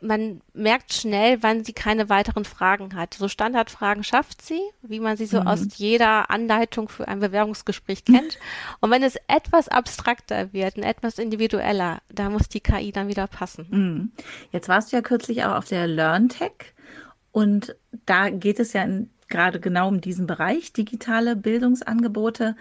[0.02, 3.14] man merkt schnell, wann sie keine weiteren Fragen hat.
[3.14, 5.48] So Standardfragen schafft sie, wie man sie so mhm.
[5.48, 8.40] aus jeder Anleitung für ein Bewerbungsgespräch kennt.
[8.80, 13.28] und wenn es etwas abstrakter wird und etwas individueller, da muss die KI dann wieder
[13.28, 13.68] passen.
[13.70, 14.12] Mhm.
[14.52, 16.74] Jetzt warst du ja kürzlich auch auf der LearnTech
[17.32, 17.76] und
[18.06, 22.56] da geht es ja in gerade genau um diesen Bereich, digitale Bildungsangebote.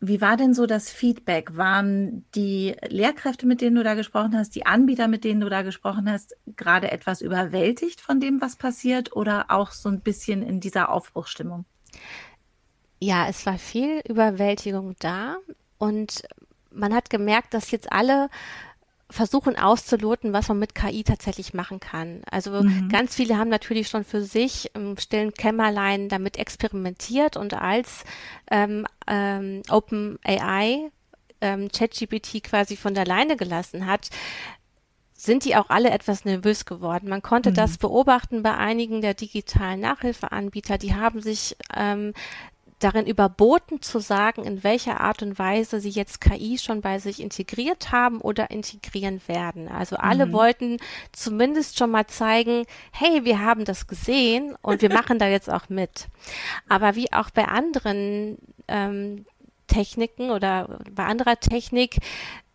[0.00, 1.56] Wie war denn so das Feedback?
[1.56, 5.62] Waren die Lehrkräfte, mit denen du da gesprochen hast, die Anbieter, mit denen du da
[5.62, 10.58] gesprochen hast, gerade etwas überwältigt von dem, was passiert oder auch so ein bisschen in
[10.58, 11.66] dieser Aufbruchsstimmung?
[13.00, 15.36] Ja, es war viel Überwältigung da
[15.78, 16.22] und
[16.70, 18.28] man hat gemerkt, dass jetzt alle
[19.12, 22.22] versuchen auszuloten, was man mit KI tatsächlich machen kann.
[22.30, 22.88] Also mhm.
[22.88, 28.04] ganz viele haben natürlich schon für sich im stillen Kämmerlein damit experimentiert und als
[28.50, 30.90] ähm, ähm, OpenAI
[31.40, 34.08] ähm, ChatGPT quasi von der Leine gelassen hat,
[35.14, 37.08] sind die auch alle etwas nervös geworden.
[37.08, 37.54] Man konnte mhm.
[37.54, 40.78] das beobachten bei einigen der digitalen Nachhilfeanbieter.
[40.78, 42.12] Die haben sich ähm,
[42.82, 47.20] darin überboten zu sagen, in welcher Art und Weise sie jetzt KI schon bei sich
[47.20, 49.68] integriert haben oder integrieren werden.
[49.68, 50.32] Also alle mhm.
[50.32, 50.76] wollten
[51.12, 55.68] zumindest schon mal zeigen, hey, wir haben das gesehen und wir machen da jetzt auch
[55.68, 56.08] mit.
[56.68, 59.26] Aber wie auch bei anderen ähm,
[59.66, 61.98] Techniken oder bei anderer Technik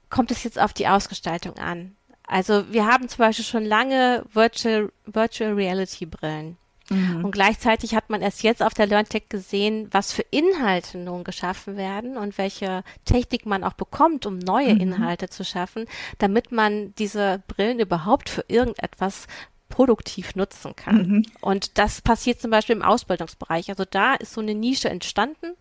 [0.10, 1.96] kommt es jetzt auf die Ausgestaltung an.
[2.28, 6.58] Also wir haben zum Beispiel schon lange Virtual, Virtual Reality Brillen.
[6.90, 7.26] Mhm.
[7.26, 11.78] Und gleichzeitig hat man erst jetzt auf der LearnTech gesehen, was für Inhalte nun geschaffen
[11.78, 14.82] werden und welche Technik man auch bekommt, um neue mhm.
[14.82, 15.86] Inhalte zu schaffen,
[16.18, 19.28] damit man diese Brillen überhaupt für irgendetwas
[19.70, 21.08] produktiv nutzen kann.
[21.08, 21.26] Mhm.
[21.42, 23.70] Und das passiert zum Beispiel im Ausbildungsbereich.
[23.70, 25.56] Also da ist so eine Nische entstanden,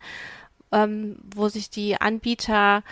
[0.72, 2.82] ähm, wo sich die Anbieter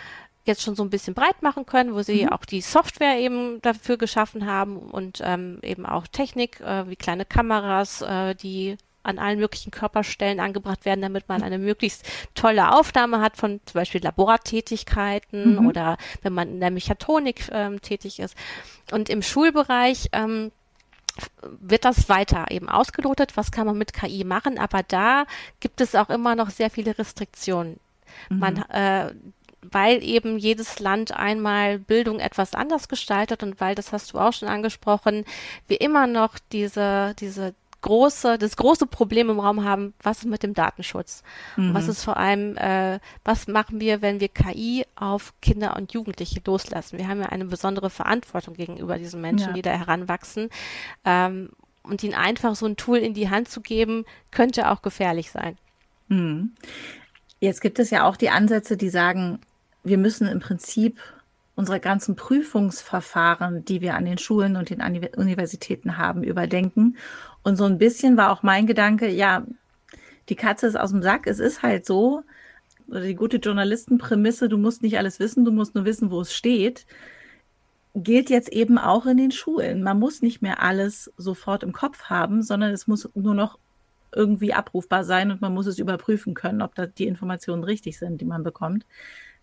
[0.45, 2.29] jetzt schon so ein bisschen breit machen können, wo sie mhm.
[2.29, 7.25] auch die Software eben dafür geschaffen haben und ähm, eben auch Technik äh, wie kleine
[7.25, 13.21] Kameras, äh, die an allen möglichen Körperstellen angebracht werden, damit man eine möglichst tolle Aufnahme
[13.21, 15.67] hat von zum Beispiel Labortätigkeiten mhm.
[15.67, 18.35] oder wenn man in der Mechatronik ähm, tätig ist.
[18.91, 20.51] Und im Schulbereich ähm,
[21.43, 25.25] wird das weiter eben ausgelotet, was kann man mit KI machen, aber da
[25.59, 27.79] gibt es auch immer noch sehr viele Restriktionen.
[28.29, 28.39] Mhm.
[28.39, 29.13] Man, äh,
[29.71, 34.33] weil eben jedes Land einmal Bildung etwas anders gestaltet und weil, das hast du auch
[34.33, 35.25] schon angesprochen,
[35.67, 37.53] wir immer noch diese, diese
[37.85, 41.21] große, das große Problem im Raum haben, was ist mit dem Datenschutz?
[41.55, 41.75] Mhm.
[41.75, 46.41] Was ist vor allem, äh, was machen wir, wenn wir KI auf Kinder und Jugendliche
[46.43, 46.97] loslassen?
[46.97, 49.53] Wir haben ja eine besondere Verantwortung gegenüber diesen Menschen, ja.
[49.53, 50.49] die da heranwachsen.
[51.05, 51.49] Ähm,
[51.83, 55.55] und ihnen einfach so ein Tool in die Hand zu geben, könnte auch gefährlich sein.
[56.07, 56.55] Mhm.
[57.39, 59.39] Jetzt gibt es ja auch die Ansätze, die sagen,
[59.85, 60.99] wir müssen im Prinzip
[61.55, 64.81] unsere ganzen Prüfungsverfahren, die wir an den Schulen und den
[65.15, 66.97] Universitäten haben, überdenken.
[67.43, 69.45] Und so ein bisschen war auch mein Gedanke, ja,
[70.27, 72.23] die Katze ist aus dem Sack, es ist halt so,
[72.87, 76.33] oder die gute Journalistenprämisse, du musst nicht alles wissen, du musst nur wissen, wo es
[76.33, 76.85] steht,
[77.95, 79.81] gilt jetzt eben auch in den Schulen.
[79.81, 83.57] Man muss nicht mehr alles sofort im Kopf haben, sondern es muss nur noch
[84.13, 88.19] irgendwie abrufbar sein und man muss es überprüfen können, ob da die Informationen richtig sind,
[88.19, 88.85] die man bekommt.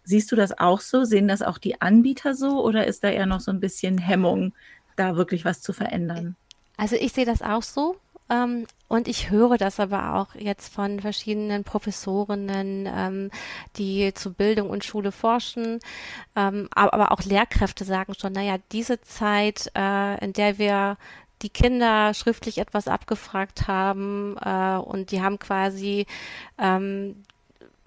[0.04, 1.04] Siehst du das auch so?
[1.04, 4.52] Sehen das auch die Anbieter so oder ist da eher noch so ein bisschen Hemmung,
[4.96, 6.36] da wirklich was zu verändern?
[6.76, 7.96] Also ich sehe das auch so.
[8.30, 13.30] Ähm, und ich höre das aber auch jetzt von verschiedenen Professorinnen, ähm,
[13.76, 15.80] die zu Bildung und Schule forschen.
[16.36, 20.96] Ähm, aber, aber, auch Lehrkräfte sagen schon, naja, diese Zeit, äh, in der wir
[21.42, 26.06] die Kinder schriftlich etwas abgefragt haben äh, und die haben quasi
[26.58, 27.24] ähm,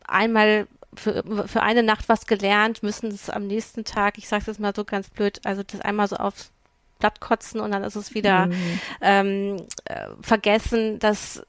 [0.06, 4.48] einmal für, für eine Nacht was gelernt, müssen es am nächsten Tag, ich sage es
[4.48, 6.52] jetzt mal so ganz blöd, also das einmal so aufs
[7.00, 8.80] Blatt kotzen und dann ist es wieder mhm.
[9.02, 11.00] ähm, äh, vergessen.
[11.00, 11.44] Das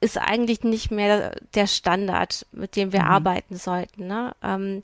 [0.00, 3.08] ist eigentlich nicht mehr der Standard, mit dem wir mhm.
[3.08, 4.06] arbeiten sollten.
[4.06, 4.34] Ne?
[4.42, 4.82] Ähm,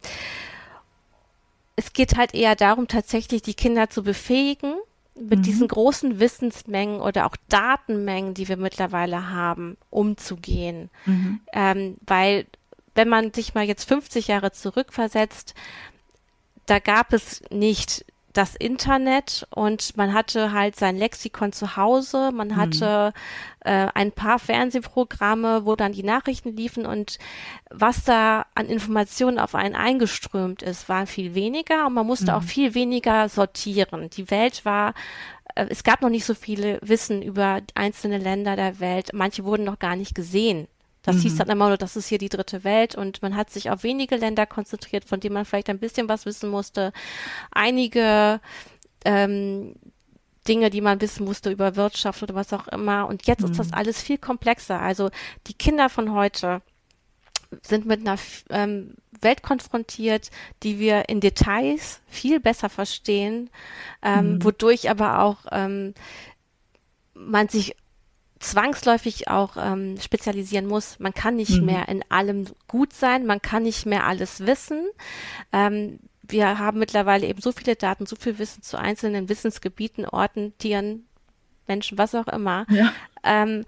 [1.76, 4.74] es geht halt eher darum, tatsächlich die Kinder zu befähigen,
[5.20, 5.42] mit mhm.
[5.42, 10.90] diesen großen Wissensmengen oder auch Datenmengen, die wir mittlerweile haben, umzugehen.
[11.06, 11.40] Mhm.
[11.52, 12.46] Ähm, weil
[12.98, 15.54] wenn man sich mal jetzt 50 Jahre zurückversetzt,
[16.66, 22.48] da gab es nicht das Internet und man hatte halt sein Lexikon zu Hause, man
[22.48, 22.56] mhm.
[22.56, 23.12] hatte
[23.64, 23.70] mhm.
[23.70, 27.18] äh, ein paar Fernsehprogramme, wo dann die Nachrichten liefen und
[27.70, 32.38] was da an Informationen auf einen eingeströmt ist, war viel weniger und man musste mhm.
[32.38, 34.10] auch viel weniger sortieren.
[34.10, 34.94] Die Welt war
[35.54, 39.10] äh, es gab noch nicht so viele Wissen über einzelne Länder der Welt.
[39.12, 40.66] Manche wurden noch gar nicht gesehen.
[41.02, 41.20] Das mhm.
[41.20, 43.82] hieß dann immer nur, das ist hier die dritte Welt und man hat sich auf
[43.82, 46.92] wenige Länder konzentriert, von denen man vielleicht ein bisschen was wissen musste.
[47.50, 48.40] Einige
[49.04, 49.74] ähm,
[50.46, 53.06] Dinge, die man wissen musste über Wirtschaft oder was auch immer.
[53.06, 53.50] Und jetzt mhm.
[53.50, 53.74] ist das mhm.
[53.74, 54.80] alles viel komplexer.
[54.80, 55.10] Also
[55.46, 56.62] die Kinder von heute
[57.62, 58.18] sind mit einer
[58.50, 60.30] ähm, Welt konfrontiert,
[60.62, 63.50] die wir in Details viel besser verstehen,
[64.02, 64.44] ähm, mhm.
[64.44, 65.94] wodurch aber auch ähm,
[67.14, 67.74] man sich
[68.40, 70.98] zwangsläufig auch ähm, spezialisieren muss.
[70.98, 71.66] Man kann nicht mhm.
[71.66, 74.86] mehr in allem gut sein, man kann nicht mehr alles wissen.
[75.52, 80.52] Ähm, wir haben mittlerweile eben so viele Daten, so viel Wissen zu einzelnen Wissensgebieten, Orten,
[80.58, 81.06] Tieren,
[81.66, 82.92] Menschen, was auch immer, ja.
[83.24, 83.64] ähm,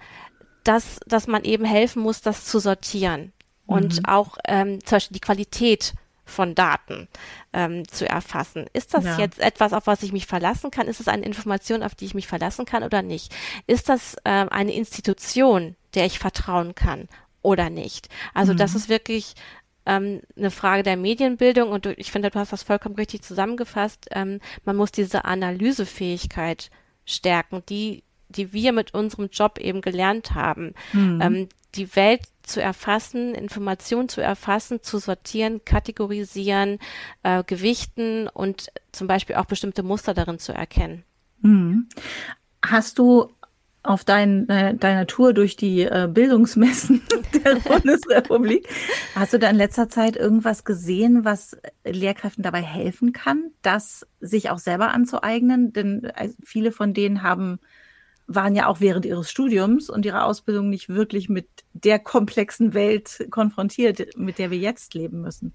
[0.64, 3.32] dass, dass man eben helfen muss, das zu sortieren.
[3.66, 4.04] Und mhm.
[4.06, 5.94] auch ähm, zum Beispiel die Qualität
[6.30, 7.08] von Daten
[7.52, 8.66] ähm, zu erfassen.
[8.72, 9.18] Ist das ja.
[9.18, 10.88] jetzt etwas, auf was ich mich verlassen kann?
[10.88, 13.34] Ist es eine Information, auf die ich mich verlassen kann oder nicht?
[13.66, 17.08] Ist das ähm, eine Institution, der ich vertrauen kann
[17.42, 18.08] oder nicht?
[18.34, 18.58] Also mhm.
[18.58, 19.34] das ist wirklich
[19.86, 24.06] ähm, eine Frage der Medienbildung und ich finde, du hast das vollkommen richtig zusammengefasst.
[24.12, 26.70] Ähm, man muss diese Analysefähigkeit
[27.04, 30.74] stärken, die die wir mit unserem Job eben gelernt haben.
[30.92, 31.20] Mhm.
[31.20, 36.78] Ähm, die Welt zu erfassen, Informationen zu erfassen, zu sortieren, kategorisieren,
[37.22, 41.04] äh, gewichten und zum Beispiel auch bestimmte Muster darin zu erkennen.
[41.40, 41.88] Mhm.
[42.62, 43.30] Hast du
[43.82, 47.02] auf dein, äh, deiner Tour durch die äh, Bildungsmessen
[47.44, 48.68] der Bundesrepublik,
[49.14, 54.50] hast du da in letzter Zeit irgendwas gesehen, was Lehrkräften dabei helfen kann, das sich
[54.50, 55.72] auch selber anzueignen?
[55.72, 57.58] Denn äh, viele von denen haben
[58.34, 63.26] waren ja auch während ihres Studiums und ihrer Ausbildung nicht wirklich mit der komplexen Welt
[63.30, 65.52] konfrontiert, mit der wir jetzt leben müssen.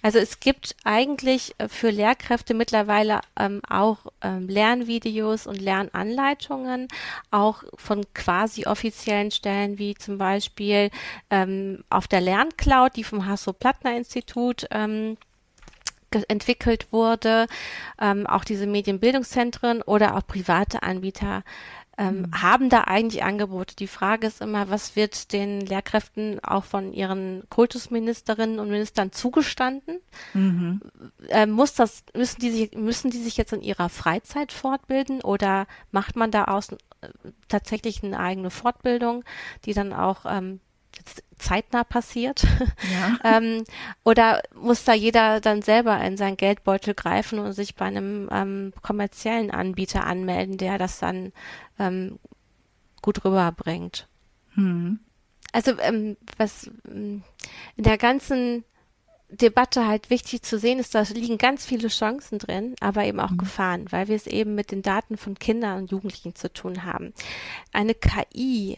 [0.00, 6.88] Also es gibt eigentlich äh, für Lehrkräfte mittlerweile ähm, auch ähm, Lernvideos und Lernanleitungen,
[7.30, 10.90] auch von quasi offiziellen Stellen wie zum Beispiel
[11.30, 15.16] ähm, auf der Lerncloud, die vom Hasso-Plattner-Institut ähm,
[16.28, 17.46] entwickelt wurde,
[18.00, 21.42] ähm, auch diese Medienbildungszentren oder auch private Anbieter
[22.02, 22.42] ähm, mhm.
[22.42, 23.76] haben da eigentlich Angebote.
[23.76, 30.00] Die Frage ist immer, was wird den Lehrkräften auch von ihren Kultusministerinnen und Ministern zugestanden?
[30.34, 30.80] Mhm.
[31.28, 35.66] Ähm, muss das, müssen die sich, müssen die sich jetzt in ihrer Freizeit fortbilden oder
[35.92, 36.76] macht man da aus äh,
[37.46, 39.22] tatsächlich eine eigene Fortbildung,
[39.64, 40.58] die dann auch ähm,
[41.38, 42.44] zeitnah passiert?
[42.92, 43.18] Ja.
[43.38, 43.64] ähm,
[44.04, 48.72] oder muss da jeder dann selber in seinen Geldbeutel greifen und sich bei einem ähm,
[48.82, 51.32] kommerziellen Anbieter anmelden, der das dann
[51.78, 52.18] ähm,
[53.02, 54.08] gut rüberbringt?
[54.54, 55.00] Hm.
[55.52, 57.22] Also ähm, was ähm,
[57.76, 58.64] in der ganzen
[59.32, 63.30] Debatte halt wichtig zu sehen ist, da liegen ganz viele Chancen drin, aber eben auch
[63.30, 63.38] mhm.
[63.38, 67.14] Gefahren, weil wir es eben mit den Daten von Kindern und Jugendlichen zu tun haben.
[67.72, 68.76] Eine KI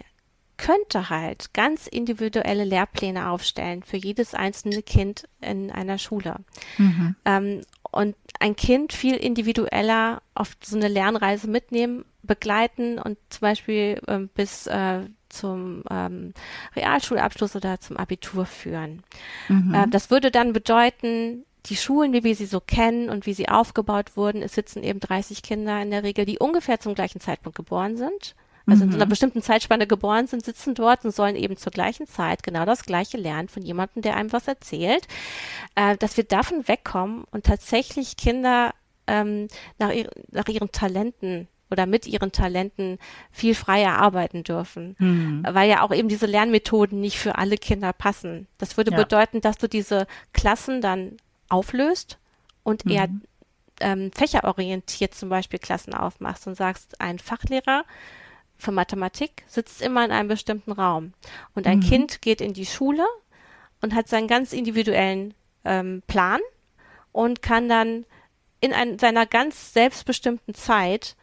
[0.64, 6.36] könnte halt ganz individuelle Lehrpläne aufstellen für jedes einzelne Kind in einer Schule.
[6.78, 7.16] Mhm.
[7.26, 14.00] Ähm, und ein Kind viel individueller auf so eine Lernreise mitnehmen, begleiten und zum Beispiel
[14.08, 16.32] ähm, bis äh, zum ähm,
[16.74, 19.02] Realschulabschluss oder zum Abitur führen.
[19.48, 19.74] Mhm.
[19.74, 23.50] Äh, das würde dann bedeuten, die Schulen, wie wir sie so kennen und wie sie
[23.50, 27.56] aufgebaut wurden, es sitzen eben 30 Kinder in der Regel, die ungefähr zum gleichen Zeitpunkt
[27.56, 28.34] geboren sind
[28.66, 28.88] also mhm.
[28.88, 32.42] in so einer bestimmten Zeitspanne geboren sind, sitzen dort und sollen eben zur gleichen Zeit
[32.42, 35.06] genau das Gleiche lernen von jemandem, der einem was erzählt,
[35.74, 38.72] äh, dass wir davon wegkommen und tatsächlich Kinder
[39.06, 39.48] ähm,
[39.78, 42.98] nach, ihr, nach ihren Talenten oder mit ihren Talenten
[43.32, 45.44] viel freier arbeiten dürfen, mhm.
[45.48, 48.46] weil ja auch eben diese Lernmethoden nicht für alle Kinder passen.
[48.58, 48.96] Das würde ja.
[48.96, 51.16] bedeuten, dass du diese Klassen dann
[51.48, 52.18] auflöst
[52.62, 52.92] und mhm.
[52.92, 53.08] eher
[53.80, 57.84] ähm, fächerorientiert zum Beispiel Klassen aufmachst und sagst, ein Fachlehrer
[58.56, 61.12] für Mathematik sitzt immer in einem bestimmten Raum.
[61.54, 61.82] Und ein mhm.
[61.82, 63.04] Kind geht in die Schule
[63.80, 66.40] und hat seinen ganz individuellen ähm, Plan
[67.12, 68.06] und kann dann
[68.60, 71.16] in ein, seiner ganz selbstbestimmten Zeit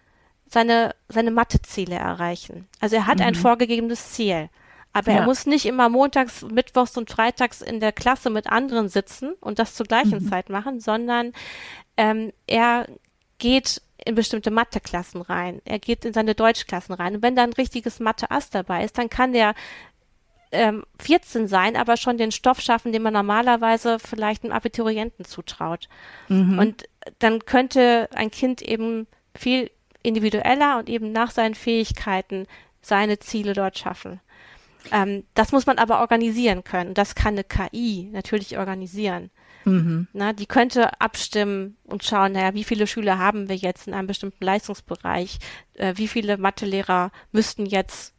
[0.48, 2.68] seine, seine Matheziele erreichen.
[2.80, 3.26] Also er hat mhm.
[3.26, 4.50] ein vorgegebenes Ziel.
[4.94, 5.20] Aber ja.
[5.20, 9.58] er muss nicht immer montags, mittwochs und freitags in der Klasse mit anderen sitzen und
[9.58, 10.30] das zur gleichen mhm.
[10.30, 11.32] Zeit machen, sondern
[11.96, 12.88] ähm, er
[13.38, 15.62] geht in bestimmte Matheklassen rein.
[15.66, 17.16] Er geht in seine Deutschklassen rein.
[17.16, 19.54] Und wenn da ein richtiges Mathe-Ass dabei ist, dann kann der
[20.52, 25.88] ähm, 14 sein, aber schon den Stoff schaffen, den man normalerweise vielleicht einem Abiturienten zutraut.
[26.28, 26.60] Mhm.
[26.60, 26.84] Und
[27.20, 29.72] dann könnte ein Kind eben viel
[30.04, 32.48] individueller und eben nach seinen Fähigkeiten
[32.82, 34.20] seine Ziele dort schaffen.
[34.92, 36.94] Ähm, das muss man aber organisieren können.
[36.94, 39.30] Das kann eine KI natürlich organisieren.
[39.66, 40.08] Mhm.
[40.14, 44.08] Na, die könnte abstimmen und schauen, naja, wie viele Schüler haben wir jetzt in einem
[44.08, 45.38] bestimmten Leistungsbereich?
[45.76, 48.14] Äh, wie viele Mathelehrer müssten jetzt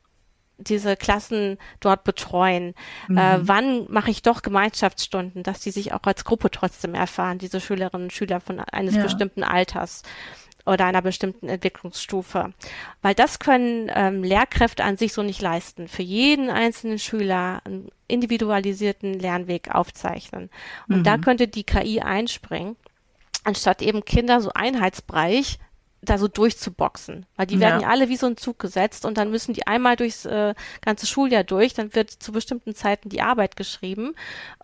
[0.59, 2.75] diese Klassen dort betreuen?
[3.09, 3.19] Mhm.
[3.19, 7.61] Äh, wann mache ich doch Gemeinschaftsstunden, dass die sich auch als Gruppe trotzdem erfahren, diese
[7.61, 9.03] Schülerinnen und Schüler von eines ja.
[9.03, 10.03] bestimmten Alters?
[10.65, 12.53] Oder einer bestimmten Entwicklungsstufe.
[13.01, 15.89] Weil das können ähm, Lehrkräfte an sich so nicht leisten.
[15.89, 20.51] Für jeden einzelnen Schüler einen individualisierten Lernweg aufzeichnen.
[20.89, 21.05] Und mhm.
[21.05, 22.77] da könnte die KI einspringen,
[23.45, 25.59] anstatt eben Kinder so einheitsbreich
[26.03, 27.27] da so durchzuboxen.
[27.37, 27.89] Weil die werden ja.
[27.89, 31.45] alle wie so ein Zug gesetzt und dann müssen die einmal durchs äh, ganze Schuljahr
[31.45, 34.15] durch, dann wird zu bestimmten Zeiten die Arbeit geschrieben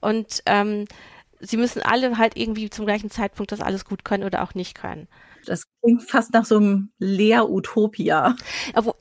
[0.00, 0.86] und ähm,
[1.40, 4.74] sie müssen alle halt irgendwie zum gleichen Zeitpunkt das alles gut können oder auch nicht
[4.74, 5.06] können.
[5.46, 8.36] Das klingt fast nach so einem Lehrutopia.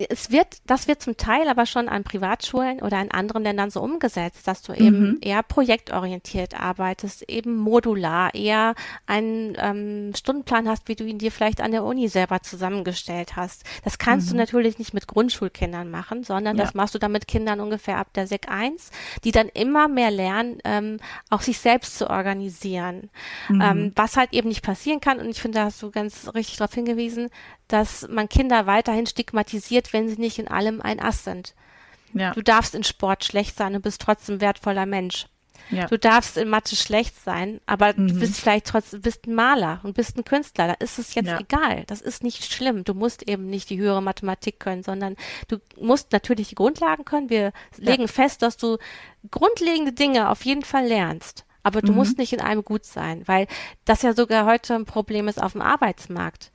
[0.10, 3.82] Es wird, das wird zum Teil aber schon an Privatschulen oder in anderen Ländern so
[3.82, 5.18] umgesetzt, dass du eben mhm.
[5.22, 11.62] eher projektorientiert arbeitest, eben modular, eher einen ähm, Stundenplan hast, wie du ihn dir vielleicht
[11.62, 13.64] an der Uni selber zusammengestellt hast.
[13.84, 14.32] Das kannst mhm.
[14.32, 16.64] du natürlich nicht mit Grundschulkindern machen, sondern ja.
[16.64, 18.92] das machst du dann mit Kindern ungefähr ab der Sek 1,
[19.24, 20.98] die dann immer mehr lernen, ähm,
[21.30, 23.10] auch sich selbst zu organisieren.
[23.50, 23.62] Mhm.
[23.62, 26.58] Ähm, was halt eben nicht passieren kann, und ich finde, da hast du ganz richtig
[26.68, 27.30] darauf hingewiesen,
[27.68, 31.56] dass man Kinder weiterhin stigmatisiert, wenn sie nicht in allem ein Ass sind.
[32.14, 32.34] Ja.
[32.34, 35.28] Du darfst in Sport schlecht sein und bist trotzdem wertvoller Mensch.
[35.70, 35.88] Ja.
[35.88, 38.08] Du darfst in Mathe schlecht sein, aber mhm.
[38.08, 40.68] du bist vielleicht trotzdem bist ein Maler und bist ein Künstler.
[40.68, 41.40] Da ist es jetzt ja.
[41.40, 41.84] egal.
[41.88, 42.86] Das ist nicht schlimm.
[42.86, 45.18] Du musst eben nicht die höhere Mathematik können, sondern
[45.50, 47.30] du musst natürlich die Grundlagen können.
[47.30, 48.78] Wir legen fest, dass du
[49.30, 51.98] grundlegende Dinge auf jeden Fall lernst aber du mhm.
[51.98, 53.46] musst nicht in einem gut sein, weil
[53.84, 56.54] das ja sogar heute ein Problem ist auf dem Arbeitsmarkt.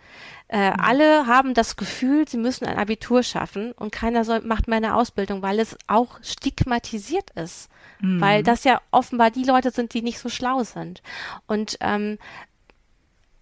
[0.49, 0.77] Äh, mhm.
[0.81, 4.97] Alle haben das Gefühl, sie müssen ein Abitur schaffen und keiner soll, macht mehr eine
[4.97, 7.69] Ausbildung, weil es auch stigmatisiert ist.
[8.01, 8.23] Mhm.
[8.23, 11.03] Weil das ja offenbar die Leute sind, die nicht so schlau sind.
[11.47, 12.19] Und ähm,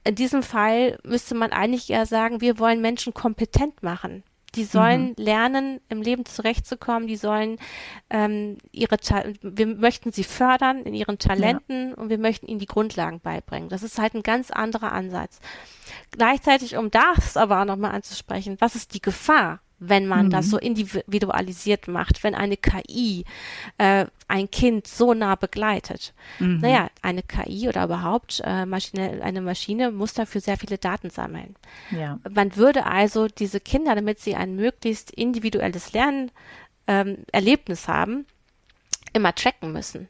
[0.02, 4.24] in diesem Fall müsste man eigentlich eher sagen, wir wollen Menschen kompetent machen.
[4.56, 5.14] Die sollen mhm.
[5.24, 7.06] lernen, im Leben zurechtzukommen.
[7.06, 7.58] Die sollen
[8.10, 11.94] ähm, ihre, Ta wir möchten sie fördern in ihren Talenten ja.
[11.96, 13.68] und wir möchten ihnen die Grundlagen beibringen.
[13.68, 15.40] Das ist halt ein ganz anderer Ansatz.
[16.10, 19.60] Gleichzeitig, um das aber auch nochmal anzusprechen, was ist die Gefahr?
[19.80, 20.30] Wenn man mhm.
[20.30, 23.24] das so individualisiert macht, wenn eine KI
[23.78, 26.12] äh, ein Kind so nah begleitet.
[26.38, 26.60] Mhm.
[26.60, 31.56] Naja, eine KI oder überhaupt äh, Maschine, eine Maschine muss dafür sehr viele Daten sammeln.
[31.90, 32.20] Ja.
[32.30, 38.26] Man würde also diese Kinder, damit sie ein möglichst individuelles Lernerlebnis ähm, haben,
[39.14, 40.08] immer tracken müssen.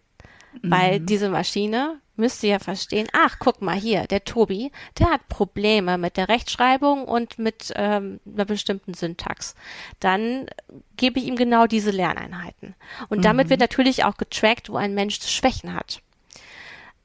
[0.62, 0.70] Mhm.
[0.70, 5.98] Weil diese Maschine müsste ja verstehen, ach, guck mal hier, der Tobi, der hat Probleme
[5.98, 9.54] mit der Rechtschreibung und mit ähm, einer bestimmten Syntax.
[9.98, 10.46] Dann
[10.96, 12.74] gebe ich ihm genau diese Lerneinheiten.
[13.08, 13.22] Und mhm.
[13.22, 16.02] damit wird natürlich auch getrackt, wo ein Mensch Schwächen hat.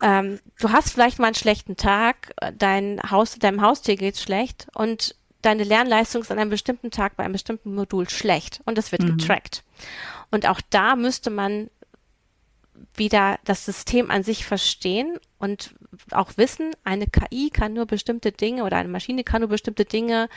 [0.01, 5.15] Ähm, du hast vielleicht mal einen schlechten Tag, dein Haus, deinem Haustier geht's schlecht und
[5.41, 9.03] deine Lernleistung ist an einem bestimmten Tag bei einem bestimmten Modul schlecht und das wird
[9.03, 9.17] mhm.
[9.17, 9.63] getrackt.
[10.31, 11.69] Und auch da müsste man
[12.93, 15.75] wieder das System an sich verstehen und
[16.11, 20.29] auch wissen, eine KI kann nur bestimmte Dinge oder eine Maschine kann nur bestimmte Dinge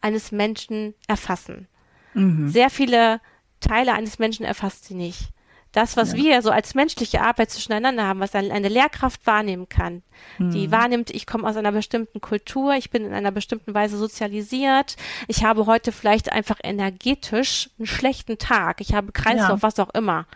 [0.00, 1.68] eines Menschen erfassen.
[2.14, 2.48] Mhm.
[2.48, 3.20] Sehr viele
[3.60, 5.28] Teile eines Menschen erfasst sie nicht.
[5.72, 6.18] Das, was ja.
[6.18, 10.02] wir so als menschliche Arbeit zwischeneinander haben, was eine, Lehrkraft wahrnehmen kann,
[10.38, 10.50] mhm.
[10.50, 14.96] die wahrnimmt, ich komme aus einer bestimmten Kultur, ich bin in einer bestimmten Weise sozialisiert,
[15.28, 19.62] ich habe heute vielleicht einfach energetisch einen schlechten Tag, ich habe Kreislauf, ja.
[19.62, 20.26] was auch immer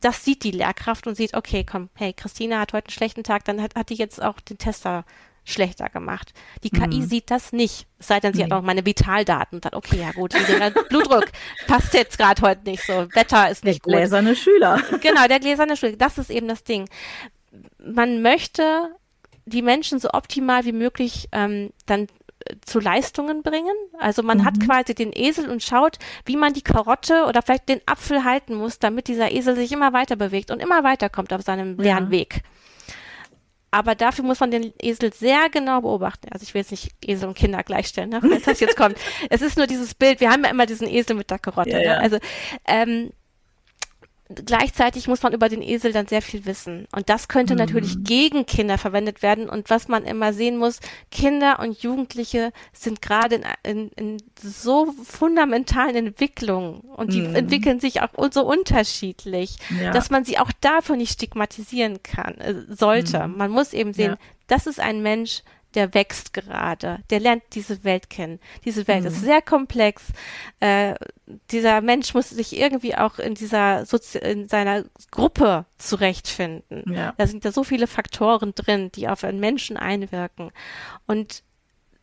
[0.00, 3.44] das sieht die Lehrkraft und sieht, okay, komm, hey, Christina hat heute einen schlechten Tag,
[3.44, 5.04] dann hat, hat die jetzt auch den Tester
[5.44, 6.32] schlechter gemacht.
[6.62, 7.08] Die KI mhm.
[7.08, 7.86] sieht das nicht.
[7.98, 8.44] Es sei denn, sie nee.
[8.44, 10.34] hat auch meine Vitaldaten und sagt, okay, ja gut,
[10.88, 11.26] Blutdruck
[11.66, 13.92] passt jetzt gerade heute nicht so, Wetter ist nicht der gut.
[13.92, 14.82] Der gläserne Schüler.
[15.00, 15.96] Genau, der gläserne Schüler.
[15.96, 16.88] Das ist eben das Ding.
[17.78, 18.90] Man möchte
[19.46, 22.06] die Menschen so optimal wie möglich ähm, dann
[22.64, 23.74] zu Leistungen bringen.
[23.98, 24.44] Also man mhm.
[24.44, 28.54] hat quasi den Esel und schaut, wie man die Karotte oder vielleicht den Apfel halten
[28.54, 31.84] muss, damit dieser Esel sich immer weiter bewegt und immer weiterkommt auf seinem ja.
[31.84, 32.42] Lernweg.
[33.72, 36.28] Aber dafür muss man den Esel sehr genau beobachten.
[36.32, 38.20] Also ich will jetzt nicht Esel und Kinder gleichstellen, ne?
[38.20, 38.96] Wenn das jetzt kommt.
[39.30, 41.70] Es ist nur dieses Bild, wir haben ja immer diesen Esel mit der Karotte.
[41.70, 42.00] Ja, ne?
[42.00, 42.18] Also
[42.66, 43.12] ähm,
[44.34, 46.86] gleichzeitig muss man über den Esel dann sehr viel wissen.
[46.94, 47.60] Und das könnte mhm.
[47.60, 49.48] natürlich gegen Kinder verwendet werden.
[49.48, 54.92] Und was man immer sehen muss, Kinder und Jugendliche sind gerade in, in, in, so
[55.04, 57.34] fundamentalen Entwicklungen und die mhm.
[57.34, 59.90] entwickeln sich auch so unterschiedlich, ja.
[59.90, 63.26] dass man sie auch dafür nicht stigmatisieren kann, äh, sollte.
[63.26, 63.36] Mhm.
[63.36, 64.18] Man muss eben sehen, ja.
[64.46, 65.42] das ist ein Mensch,
[65.74, 68.40] der wächst gerade, der lernt diese Welt kennen.
[68.64, 69.08] Diese Welt mhm.
[69.08, 70.04] ist sehr komplex.
[70.60, 70.94] Äh,
[71.50, 76.92] dieser Mensch muss sich irgendwie auch in dieser Sozi in seiner Gruppe zurechtfinden.
[76.92, 77.14] Ja.
[77.16, 80.50] Da sind da so viele Faktoren drin, die auf einen Menschen einwirken.
[81.06, 81.42] Und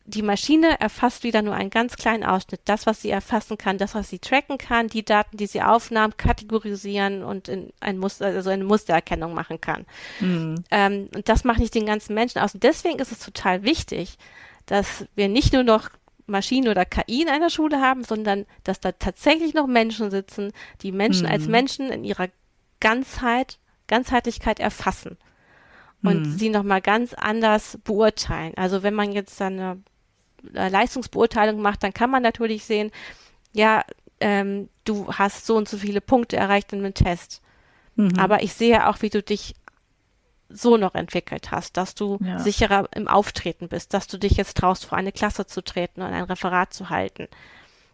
[0.08, 2.62] die Maschine erfasst wieder nur einen ganz kleinen Ausschnitt.
[2.64, 6.16] Das, was sie erfassen kann, das, was sie tracken kann, die Daten, die sie aufnahm,
[6.16, 9.84] kategorisieren und in ein Muster, also eine Mustererkennung machen kann.
[10.20, 10.64] Mhm.
[10.70, 12.54] Ähm, und das macht nicht den ganzen Menschen aus.
[12.54, 14.16] Und deswegen ist es total wichtig,
[14.64, 15.90] dass wir nicht nur noch
[16.26, 20.92] Maschinen oder KI in einer Schule haben, sondern dass da tatsächlich noch Menschen sitzen, die
[20.92, 21.32] Menschen mhm.
[21.32, 22.28] als Menschen in ihrer
[22.80, 25.18] Ganzheit, Ganzheitlichkeit erfassen
[26.02, 26.38] und mhm.
[26.38, 28.54] sie nochmal ganz anders beurteilen.
[28.56, 29.82] Also wenn man jetzt dann eine
[30.52, 32.90] Leistungsbeurteilung macht, dann kann man natürlich sehen,
[33.52, 33.84] ja,
[34.20, 37.42] ähm, du hast so und so viele Punkte erreicht in einem Test.
[37.96, 38.18] Mhm.
[38.18, 39.54] Aber ich sehe auch, wie du dich
[40.48, 42.38] so noch entwickelt hast, dass du ja.
[42.38, 46.08] sicherer im Auftreten bist, dass du dich jetzt traust, vor eine Klasse zu treten und
[46.12, 47.28] ein Referat zu halten.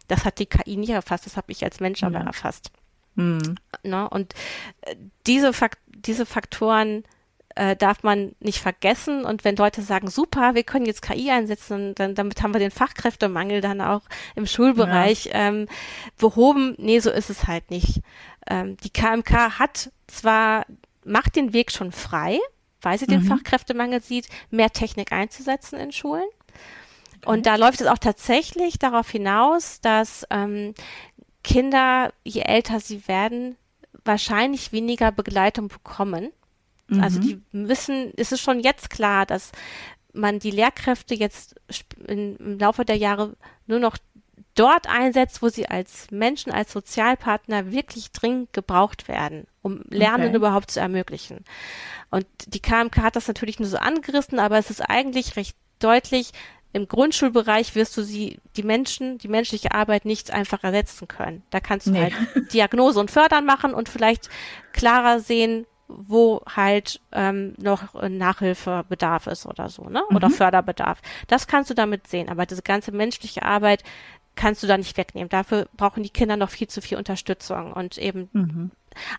[0.07, 2.71] Das hat die KI nicht erfasst, das habe ich als Mensch aber erfasst.
[3.15, 3.55] Mhm.
[3.83, 4.09] Ne?
[4.09, 4.33] Und
[4.81, 7.03] äh, diese, Fakt diese Faktoren
[7.55, 9.25] äh, darf man nicht vergessen.
[9.25, 12.71] Und wenn Leute sagen, super, wir können jetzt KI einsetzen, dann damit haben wir den
[12.71, 14.01] Fachkräftemangel dann auch
[14.35, 15.47] im Schulbereich ja.
[15.47, 15.67] ähm,
[16.17, 16.75] behoben.
[16.77, 18.01] Nee, so ist es halt nicht.
[18.47, 20.65] Ähm, die KMK hat zwar,
[21.03, 22.39] macht den Weg schon frei,
[22.81, 23.11] weil sie mhm.
[23.11, 26.27] den Fachkräftemangel sieht, mehr Technik einzusetzen in Schulen.
[27.25, 30.75] Und da läuft es auch tatsächlich darauf hinaus, dass ähm,
[31.43, 33.55] Kinder, je älter sie werden,
[34.03, 36.31] wahrscheinlich weniger Begleitung bekommen
[36.89, 37.23] also mhm.
[37.23, 39.51] die wissen, ist es schon jetzt klar, dass
[40.13, 41.55] man die Lehrkräfte jetzt
[42.07, 43.35] im Laufe der Jahre
[43.67, 43.97] nur noch
[44.53, 50.37] dort einsetzt, wo sie als Menschen, als Sozialpartner wirklich dringend gebraucht werden, um Lernen okay.
[50.37, 51.43] überhaupt zu ermöglichen.
[52.09, 56.31] Und die KMK hat das natürlich nur so angerissen, aber es ist eigentlich recht deutlich,
[56.71, 61.41] im Grundschulbereich wirst du sie, die Menschen, die menschliche Arbeit nicht einfach ersetzen können.
[61.49, 62.11] Da kannst du nee.
[62.11, 64.29] halt Diagnose und Fördern machen und vielleicht
[64.73, 65.65] klarer sehen,
[65.97, 70.03] wo halt ähm, noch Nachhilfebedarf ist oder so, ne?
[70.13, 70.33] Oder mhm.
[70.33, 71.01] Förderbedarf.
[71.27, 72.29] Das kannst du damit sehen.
[72.29, 73.83] Aber diese ganze menschliche Arbeit
[74.35, 75.29] kannst du da nicht wegnehmen.
[75.29, 78.71] Dafür brauchen die Kinder noch viel zu viel Unterstützung und eben mhm.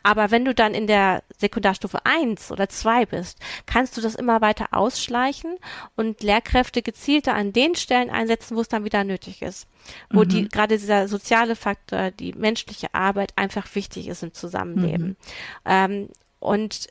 [0.02, 4.40] Aber wenn du dann in der Sekundarstufe eins oder zwei bist, kannst du das immer
[4.40, 5.56] weiter ausschleichen
[5.96, 9.68] und Lehrkräfte gezielter an den Stellen einsetzen, wo es dann wieder nötig ist.
[10.10, 10.28] Wo mhm.
[10.28, 15.08] die, gerade dieser soziale Faktor, die menschliche Arbeit einfach wichtig ist im Zusammenleben.
[15.08, 15.16] Mhm.
[15.64, 16.08] Ähm,
[16.40, 16.88] und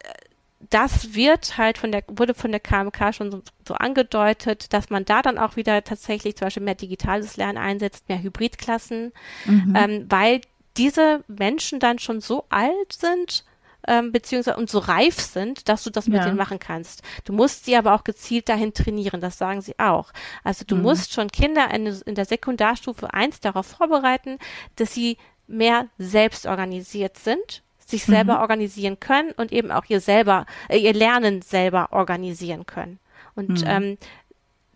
[0.69, 5.05] das wird halt von der, wurde von der KMK schon so, so, angedeutet, dass man
[5.05, 9.11] da dann auch wieder tatsächlich zum Beispiel mehr digitales Lernen einsetzt, mehr Hybridklassen,
[9.45, 9.73] mhm.
[9.75, 10.41] ähm, weil
[10.77, 13.45] diese Menschen dann schon so alt sind,
[13.87, 16.25] ähm, beziehungsweise und so reif sind, dass du das mit ja.
[16.25, 17.03] denen machen kannst.
[17.23, 20.11] Du musst sie aber auch gezielt dahin trainieren, das sagen sie auch.
[20.43, 20.81] Also du mhm.
[20.81, 24.39] musst schon Kinder in, in der Sekundarstufe eins darauf vorbereiten,
[24.75, 25.17] dass sie
[25.47, 28.41] mehr selbst organisiert sind sich selber mhm.
[28.41, 32.99] organisieren können und eben auch ihr selber, äh, ihr Lernen selber organisieren können.
[33.35, 33.67] Und mhm.
[33.67, 33.97] ähm,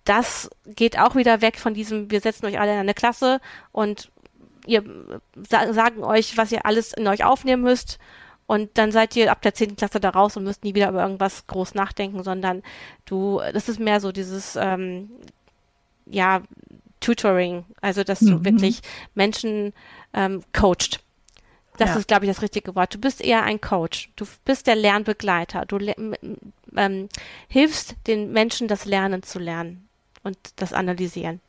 [0.05, 3.39] das geht auch wieder weg von diesem, wir setzen euch alle in eine Klasse
[3.71, 4.11] und
[4.65, 4.83] ihr
[5.49, 7.99] sa sagen euch, was ihr alles in euch aufnehmen müsst.
[8.45, 11.03] Und dann seid ihr ab der zehnten Klasse da raus und müsst nie wieder über
[11.03, 12.63] irgendwas groß nachdenken, sondern
[13.05, 15.11] du, das ist mehr so dieses, ähm,
[16.07, 16.41] ja,
[16.99, 18.45] Tutoring, also dass du mhm.
[18.45, 18.81] wirklich
[19.13, 19.73] Menschen
[20.13, 21.01] ähm, coacht
[21.79, 21.95] das ja.
[21.95, 22.93] ist, glaube ich, das richtige Wort.
[22.93, 24.09] Du bist eher ein Coach.
[24.15, 25.65] Du bist der Lernbegleiter.
[25.65, 25.79] Du
[26.75, 27.09] ähm,
[27.47, 29.87] hilfst den Menschen, das Lernen zu lernen
[30.23, 31.39] und das Analysieren.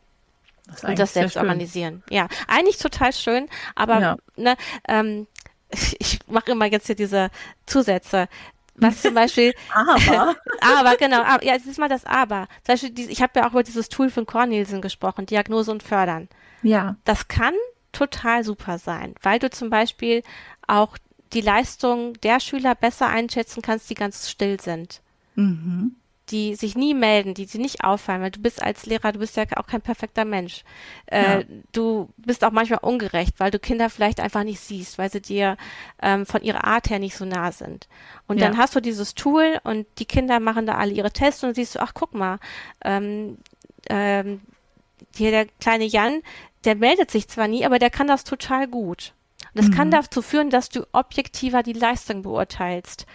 [0.66, 2.05] Das und das selbst organisieren.
[2.11, 4.16] Ja, eigentlich total schön, aber ja.
[4.37, 4.57] ne,
[4.87, 5.26] ähm,
[5.99, 7.31] ich mache immer jetzt hier diese
[7.66, 8.28] Zusätze.
[8.76, 9.53] Was zum Beispiel.
[9.74, 10.37] aber.
[10.61, 11.22] aber, genau.
[11.22, 12.47] Aber, ja, es ist mal das Aber.
[12.62, 16.28] Zum Beispiel, ich habe ja auch über dieses Tool von Cornelsen gesprochen, Diagnose und Fördern.
[16.62, 16.97] Ja.
[17.05, 17.55] Das kann
[17.93, 20.22] total super sein, weil du zum Beispiel
[20.66, 20.97] auch
[21.32, 25.01] die Leistung der Schüler besser einschätzen kannst, die ganz still sind.
[25.36, 25.97] Mhm.
[26.30, 29.36] Die sich nie melden, die sich nicht auffallen, weil du bist als Lehrer, du bist
[29.36, 30.62] ja auch kein perfekter Mensch.
[31.07, 31.45] Äh, ja.
[31.72, 35.57] Du bist auch manchmal ungerecht, weil du Kinder vielleicht einfach nicht siehst, weil sie dir
[36.01, 37.88] ähm, von ihrer Art her nicht so nah sind.
[38.28, 38.47] Und ja.
[38.47, 41.74] dann hast du dieses Tool und die Kinder machen da alle ihre Tests und siehst
[41.74, 42.38] du, ach guck mal,
[42.84, 43.38] ähm,
[43.88, 44.41] ähm,
[45.16, 46.22] hier der kleine Jan,
[46.64, 49.12] der meldet sich zwar nie, aber der kann das total gut.
[49.54, 49.74] das mhm.
[49.74, 53.06] kann dazu führen, dass du objektiver die Leistung beurteilst.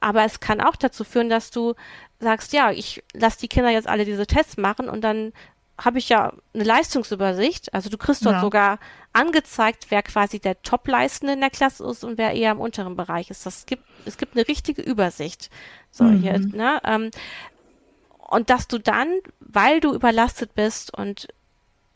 [0.00, 1.74] Aber es kann auch dazu führen, dass du
[2.20, 5.32] sagst, ja, ich lasse die Kinder jetzt alle diese Tests machen und dann
[5.78, 7.74] habe ich ja eine Leistungsübersicht.
[7.74, 8.40] Also du kriegst dort ja.
[8.40, 8.78] sogar
[9.12, 13.30] angezeigt, wer quasi der Top-Leistende in der Klasse ist und wer eher im unteren Bereich
[13.30, 13.44] ist.
[13.44, 15.50] Das gibt, es gibt eine richtige Übersicht.
[15.90, 16.22] So, mhm.
[16.22, 16.80] hier, ne?
[16.84, 17.10] Ähm,
[18.28, 21.28] und dass du dann, weil du überlastet bist und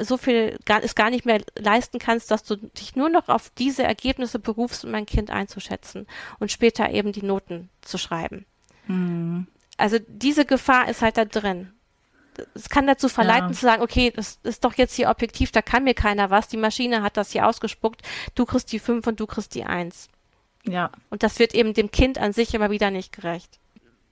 [0.05, 3.51] so viel gar, es gar nicht mehr leisten kannst, dass du dich nur noch auf
[3.51, 6.07] diese Ergebnisse berufst, um ein Kind einzuschätzen
[6.39, 8.47] und später eben die Noten zu schreiben.
[8.87, 9.47] Mhm.
[9.77, 11.73] Also diese Gefahr ist halt da drin.
[12.55, 13.55] Es kann dazu verleiten ja.
[13.55, 16.57] zu sagen, okay, das ist doch jetzt hier objektiv, da kann mir keiner was, die
[16.57, 18.03] Maschine hat das hier ausgespuckt,
[18.35, 20.09] du kriegst die fünf und du kriegst die eins.
[20.65, 20.91] Ja.
[21.09, 23.59] Und das wird eben dem Kind an sich immer wieder nicht gerecht.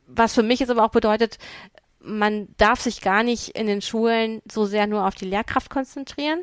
[0.06, 1.38] Was für mich jetzt aber auch bedeutet,
[2.08, 6.40] man darf sich gar nicht in den Schulen so sehr nur auf die Lehrkraft konzentrieren.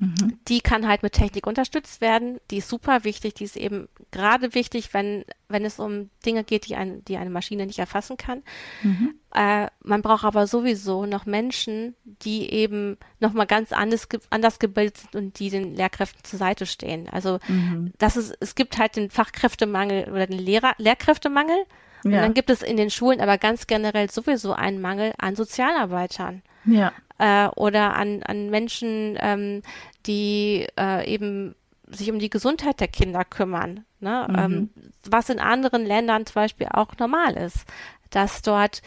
[0.00, 0.38] Mhm.
[0.48, 2.40] Die kann halt mit Technik unterstützt werden.
[2.50, 3.34] Die ist super wichtig.
[3.34, 7.28] Die ist eben gerade wichtig, wenn, wenn es um Dinge geht, die, ein, die eine
[7.28, 8.42] Maschine nicht erfassen kann.
[8.82, 9.14] Mhm.
[9.34, 15.16] Äh, man braucht aber sowieso noch Menschen, die eben nochmal ganz anders, anders gebildet sind
[15.16, 17.06] und die den Lehrkräften zur Seite stehen.
[17.10, 17.92] Also, mhm.
[17.98, 21.58] das ist, es gibt halt den Fachkräftemangel oder den Lehrer, Lehrkräftemangel.
[22.04, 26.42] Und dann gibt es in den Schulen aber ganz generell sowieso einen Mangel an Sozialarbeitern.
[26.64, 26.92] Ja.
[27.18, 29.62] Äh, oder an, an Menschen, ähm,
[30.06, 31.54] die äh, eben
[31.88, 33.84] sich um die Gesundheit der Kinder kümmern.
[34.00, 34.26] Ne?
[34.28, 34.38] Mhm.
[34.38, 34.70] Ähm,
[35.04, 37.64] was in anderen Ländern zum Beispiel auch normal ist,
[38.10, 38.82] dass dort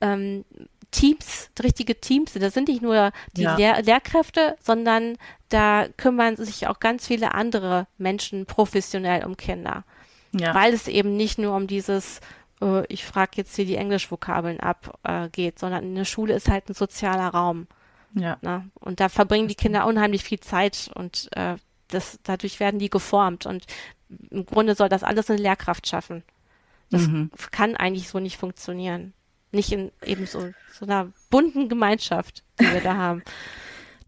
[0.00, 0.44] ähm,
[0.90, 2.42] Teams, richtige Teams sind.
[2.42, 3.56] Das sind nicht nur die ja.
[3.56, 5.18] Lehr Lehrkräfte, sondern
[5.50, 9.84] da kümmern sich auch ganz viele andere Menschen professionell um Kinder.
[10.32, 10.54] Ja.
[10.54, 12.20] Weil es eben nicht nur um dieses
[12.60, 16.68] äh, ich frage jetzt hier die Englischvokabeln ab, äh, geht, sondern eine Schule ist halt
[16.68, 17.66] ein sozialer Raum.
[18.14, 18.38] Ja.
[18.42, 18.68] Ne?
[18.74, 21.56] Und da verbringen die Kinder unheimlich viel Zeit und äh,
[21.88, 23.64] das, dadurch werden die geformt und
[24.30, 26.22] im Grunde soll das alles eine Lehrkraft schaffen.
[26.90, 27.30] Das mhm.
[27.50, 29.12] kann eigentlich so nicht funktionieren.
[29.52, 33.22] Nicht in eben so, so einer bunten Gemeinschaft, die wir da haben.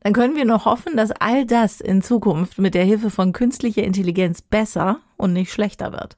[0.02, 3.82] Dann können wir noch hoffen, dass all das in Zukunft mit der Hilfe von künstlicher
[3.82, 6.16] Intelligenz besser und nicht schlechter wird.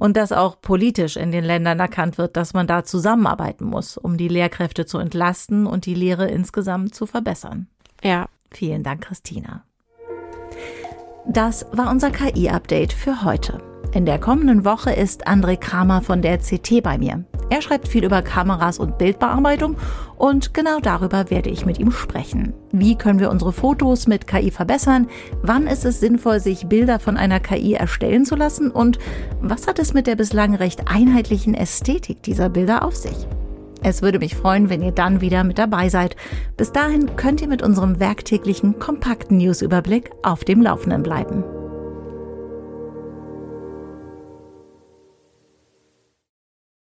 [0.00, 4.16] Und dass auch politisch in den Ländern erkannt wird, dass man da zusammenarbeiten muss, um
[4.16, 7.68] die Lehrkräfte zu entlasten und die Lehre insgesamt zu verbessern.
[8.02, 8.26] Ja.
[8.50, 9.62] Vielen Dank, Christina.
[11.28, 13.62] Das war unser KI-Update für heute.
[13.92, 17.24] In der kommenden Woche ist André Kramer von der CT bei mir.
[17.50, 19.76] Er schreibt viel über Kameras und Bildbearbeitung
[20.16, 22.54] und genau darüber werde ich mit ihm sprechen.
[22.70, 25.08] Wie können wir unsere Fotos mit KI verbessern?
[25.42, 28.70] Wann ist es sinnvoll, sich Bilder von einer KI erstellen zu lassen?
[28.70, 29.00] Und
[29.40, 33.26] was hat es mit der bislang recht einheitlichen Ästhetik dieser Bilder auf sich?
[33.82, 36.14] Es würde mich freuen, wenn ihr dann wieder mit dabei seid.
[36.56, 41.42] Bis dahin könnt ihr mit unserem werktäglichen kompakten Newsüberblick auf dem Laufenden bleiben.